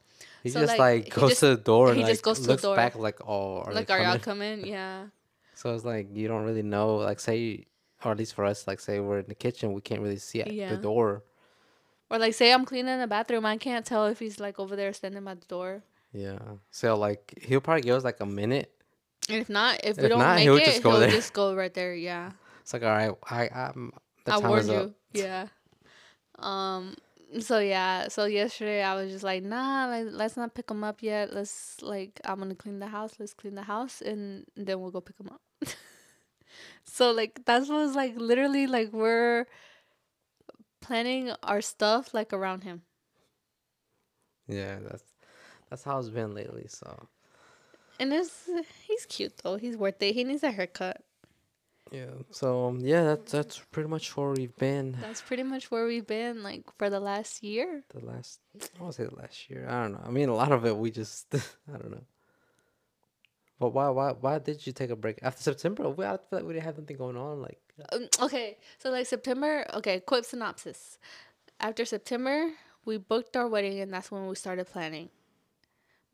[0.43, 2.37] He so, just like, like, goes just- to the door and he like just goes
[2.39, 2.75] to the looks door.
[2.75, 4.65] back like, oh, are like, are y'all coming?
[4.75, 5.05] Yeah.
[5.55, 6.95] So it's like you don't really know.
[6.97, 7.67] Like say,
[8.03, 10.41] or at least for us, like say we're in the kitchen, we can't really see
[10.41, 10.71] at Yeah.
[10.71, 11.23] the door.
[12.09, 14.91] Or like say I'm cleaning the bathroom, I can't tell if he's like over there
[14.93, 15.83] standing by the door.
[16.13, 16.37] Yeah.
[16.71, 18.71] So like he'll probably give us like a minute.
[19.29, 21.09] And if not, if we don't not, make he'll it, just go he'll there.
[21.09, 21.95] just go right there.
[21.95, 22.31] Yeah.
[22.61, 23.91] It's like all right, I I'm
[24.25, 24.73] the I warned you.
[24.73, 24.91] up.
[25.13, 25.47] Yeah.
[26.39, 26.95] Um.
[27.39, 28.09] So yeah.
[28.09, 31.33] So yesterday I was just like, nah, like let's not pick him up yet.
[31.33, 33.15] Let's like I'm gonna clean the house.
[33.19, 35.41] Let's clean the house, and then we'll go pick him up.
[36.85, 39.45] so like that was like literally like we're
[40.81, 42.83] planning our stuff like around him.
[44.47, 45.03] Yeah, that's
[45.73, 46.65] that's how it's been lately.
[46.67, 47.07] So
[47.99, 48.47] And it's
[48.87, 49.57] he's cute though.
[49.57, 50.13] He's worth it.
[50.13, 51.01] He needs a haircut.
[51.91, 52.13] yeah.
[52.29, 56.05] So um, yeah, that's that's pretty much where we've been That's pretty much where we've
[56.05, 57.81] been like for the last year.
[57.89, 58.39] the last.
[58.79, 59.65] I to say the last year.
[59.67, 60.03] I don't know.
[60.05, 61.33] I mean, a lot of it we just
[61.73, 62.05] I don't know.
[63.59, 65.89] But why why why did you take a break after September?
[65.89, 67.41] We I feel like we didn't have anything going on.
[67.41, 67.59] Like
[67.91, 69.65] Um, okay, so like September.
[69.73, 70.99] Okay, quick synopsis.
[71.59, 72.51] After September,
[72.85, 75.09] we booked our wedding, and that's when we started planning.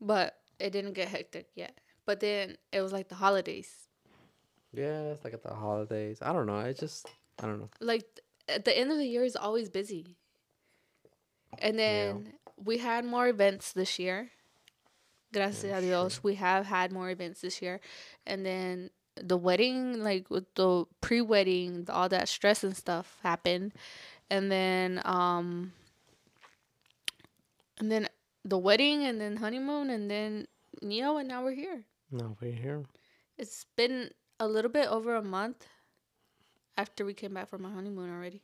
[0.00, 1.78] But it didn't get hectic yet.
[2.06, 3.70] But then it was like the holidays.
[4.72, 6.18] yeah, it's like at the holidays.
[6.22, 6.60] I don't know.
[6.60, 7.06] It just
[7.42, 7.70] I don't know.
[7.80, 8.04] Like
[8.48, 10.16] at the end of the year is always busy.
[11.58, 14.30] And then we had more events this year.
[15.32, 17.80] Gracias Yeah, a Dios, we have had more events this year.
[18.26, 23.72] And then the wedding, like with the pre-wedding, all that stress and stuff happened.
[24.30, 25.72] And then um
[27.78, 28.08] and then
[28.44, 30.46] the wedding and then honeymoon and then
[30.82, 31.84] Neo and now we're here.
[32.10, 32.82] No, we're here.
[33.38, 35.66] It's been a little bit over a month
[36.76, 38.42] after we came back from our honeymoon already.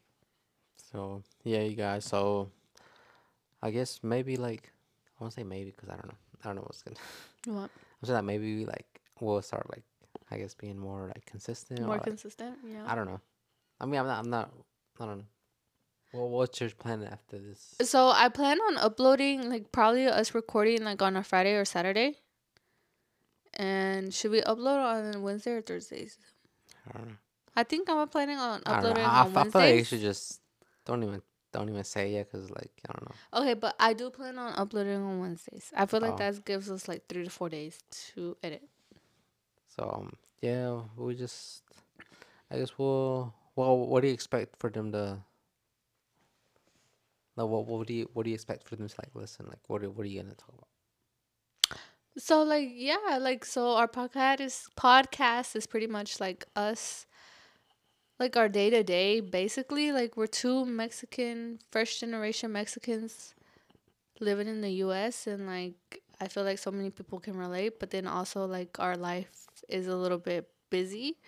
[0.92, 2.04] So yeah, you guys.
[2.04, 2.50] So
[3.62, 4.70] I guess maybe like
[5.18, 6.18] I won't say maybe because I don't know.
[6.42, 6.96] I don't know what's gonna.
[7.46, 7.70] What?
[7.70, 9.84] I'm saying that maybe like we'll start like
[10.30, 11.80] I guess being more like consistent.
[11.80, 12.84] or, More like, consistent, yeah.
[12.86, 13.20] I don't know.
[13.80, 14.18] I mean, I'm not.
[14.24, 14.50] I'm not.
[15.00, 15.24] I don't know.
[16.16, 17.74] Well, what's your plan after this?
[17.82, 22.16] So I plan on uploading like probably us recording like on a Friday or Saturday.
[23.54, 26.18] And should we upload on Wednesday or Thursdays?
[26.88, 27.14] I don't know.
[27.54, 28.88] I think I'm planning on I don't know.
[29.02, 30.40] uploading I, I feel like you should just
[30.86, 33.40] don't even don't even say yeah, cause like I don't know.
[33.40, 35.70] Okay, but I do plan on uploading on Wednesdays.
[35.76, 36.16] I feel like Oh.
[36.18, 37.78] that gives us like three to four days
[38.14, 38.62] to edit.
[39.68, 41.62] So um, yeah, we just.
[42.50, 43.34] I guess we'll.
[43.56, 45.18] Well, what do you expect for them to?
[47.36, 49.46] No, what what do you what do you expect for them to like listen?
[49.46, 50.68] Like, what are, what are you gonna talk about?
[52.18, 57.06] So like yeah, like so our podcast is podcast is pretty much like us
[58.18, 63.34] like our day to day basically like we're two Mexican first generation Mexicans
[64.20, 67.90] living in the US and like I feel like so many people can relate but
[67.90, 69.30] then also like our life
[69.68, 71.18] is a little bit busy.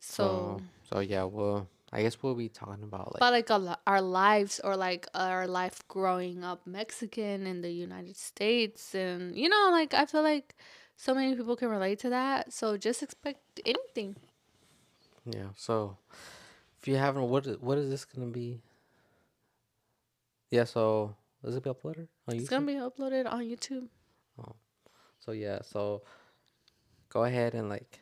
[0.00, 0.60] So,
[0.90, 4.00] So so yeah, well, I guess we'll be talking about like but like a, our
[4.00, 9.68] lives or like our life growing up Mexican in the United States and you know
[9.72, 10.54] like I feel like
[11.00, 12.52] so many people can relate to that.
[12.52, 14.16] So just expect anything.
[15.24, 15.48] yeah.
[15.56, 15.96] So
[16.78, 18.60] if you haven't, what is, what is this gonna be?
[20.50, 20.64] Yeah.
[20.64, 23.88] So is it be uploaded on It's gonna be uploaded on YouTube.
[24.38, 24.54] Oh.
[25.20, 25.60] So yeah.
[25.62, 26.02] So
[27.08, 28.00] go ahead and like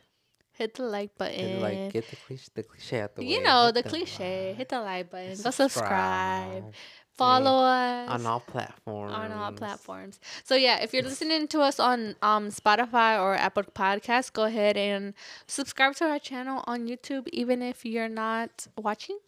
[0.59, 1.39] Hit the like button.
[1.39, 3.27] and, like get the cliche the cliche out the way.
[3.29, 4.49] you know Hit the cliche.
[4.49, 5.29] like, Hit the like button.
[5.29, 6.63] hit Go subscribe.
[6.63, 6.73] subscribe
[7.19, 9.13] Follow us on all platforms.
[9.13, 10.21] on all platforms.
[10.45, 14.77] So yeah, if you're listening to us on um Spotify or Apple Podcasts, go ahead
[14.77, 15.13] and
[15.45, 19.19] subscribe to our channel on YouTube, even if you're not watching.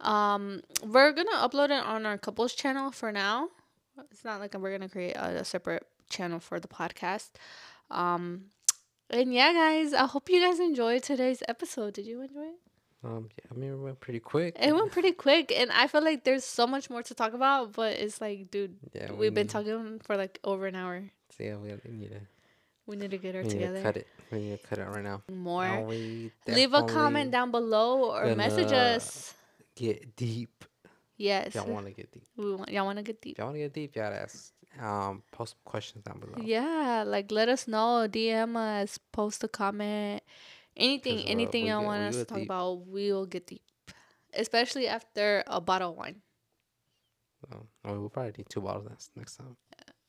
[0.00, 3.48] Um, we're gonna upload it on our couples channel for now.
[4.12, 7.30] It's not like we're gonna create a, a separate channel for the podcast.
[7.90, 8.24] Um,
[9.12, 11.94] and yeah, guys, I hope you guys enjoyed today's episode.
[11.94, 12.58] Did you enjoy it?
[13.04, 14.56] Um, yeah, I mean, it went pretty quick.
[14.60, 17.72] It went pretty quick, and I feel like there's so much more to talk about,
[17.72, 21.02] but it's like, dude, Yeah, we we've been talking for like over an hour.
[21.36, 22.20] So yeah, we need to
[22.86, 24.06] We need to get her we need to together cut it.
[24.30, 25.22] We need to cut it right now.
[25.32, 25.84] more.
[26.46, 29.34] Leave a comment down below or message us.
[29.74, 30.64] Get deep.
[31.16, 32.24] Yes, y'all want to get deep.
[32.36, 33.38] we want y'all want to get deep.
[33.38, 34.51] y'all want to get deep, y'all ask.
[34.80, 36.42] Um, post questions down below.
[36.42, 38.06] Yeah, like let us know.
[38.08, 40.22] DM us, post a comment,
[40.76, 42.46] anything, anything y'all want us to talk deep.
[42.46, 42.86] about.
[42.86, 43.62] We will get deep,
[44.32, 46.22] especially after a bottle of wine.
[47.40, 49.56] So, I we'll probably need two bottles next next time.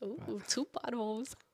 [0.04, 1.36] Ooh, two bottles.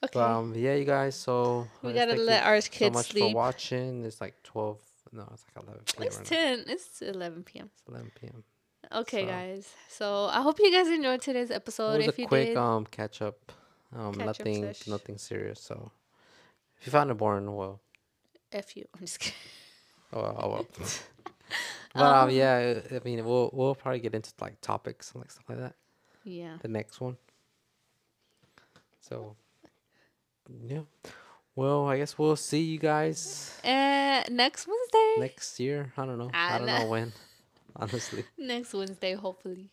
[0.00, 0.10] Okay.
[0.14, 1.16] But, um, yeah, you guys.
[1.16, 4.04] So we gotta let our so kids much for watching.
[4.04, 4.78] It's like twelve.
[5.10, 6.06] No, it's like eleven p.m.
[6.06, 6.36] It's right now.
[6.36, 6.64] ten.
[6.68, 7.70] It's eleven p.m.
[7.74, 8.44] It's eleven p.m.
[8.92, 9.74] Okay, So- guys.
[9.88, 11.94] So I hope you guys enjoyed today's episode.
[11.94, 13.52] it was If a you quick did, um catch up.
[13.94, 14.86] Um, Catch up nothing, sesh.
[14.86, 15.60] nothing serious.
[15.60, 15.90] So
[16.78, 17.80] if you found it boring, well,
[18.52, 18.86] f you.
[18.94, 19.38] I'm just kidding.
[20.12, 20.66] oh, well, oh well.
[21.94, 25.30] but um, Um, yeah, I mean, we'll we'll probably get into like topics and like
[25.30, 25.74] stuff like that.
[26.24, 26.58] Yeah.
[26.60, 27.16] The next one.
[29.00, 29.36] So
[30.66, 30.80] yeah.
[31.56, 35.14] Well, I guess we'll see you guys And next Wednesday.
[35.18, 35.92] next year.
[35.96, 36.30] I don't know.
[36.32, 37.12] I I don't know when.
[37.82, 39.70] Honestly, Next Wednesday, hopefully.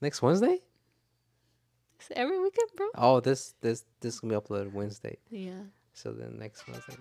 [0.00, 0.60] next Wednesday.
[1.98, 2.86] It's every weekend, bro.
[2.94, 5.18] Oh, this this this is gonna be uploaded Wednesday.
[5.30, 5.60] Yeah.
[5.92, 6.94] So then next Wednesday.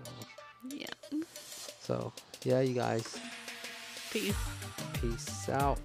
[0.69, 1.19] Yeah.
[1.81, 2.11] So
[2.43, 3.17] yeah, you guys.
[4.11, 4.35] Peace.
[4.99, 5.79] Peace out.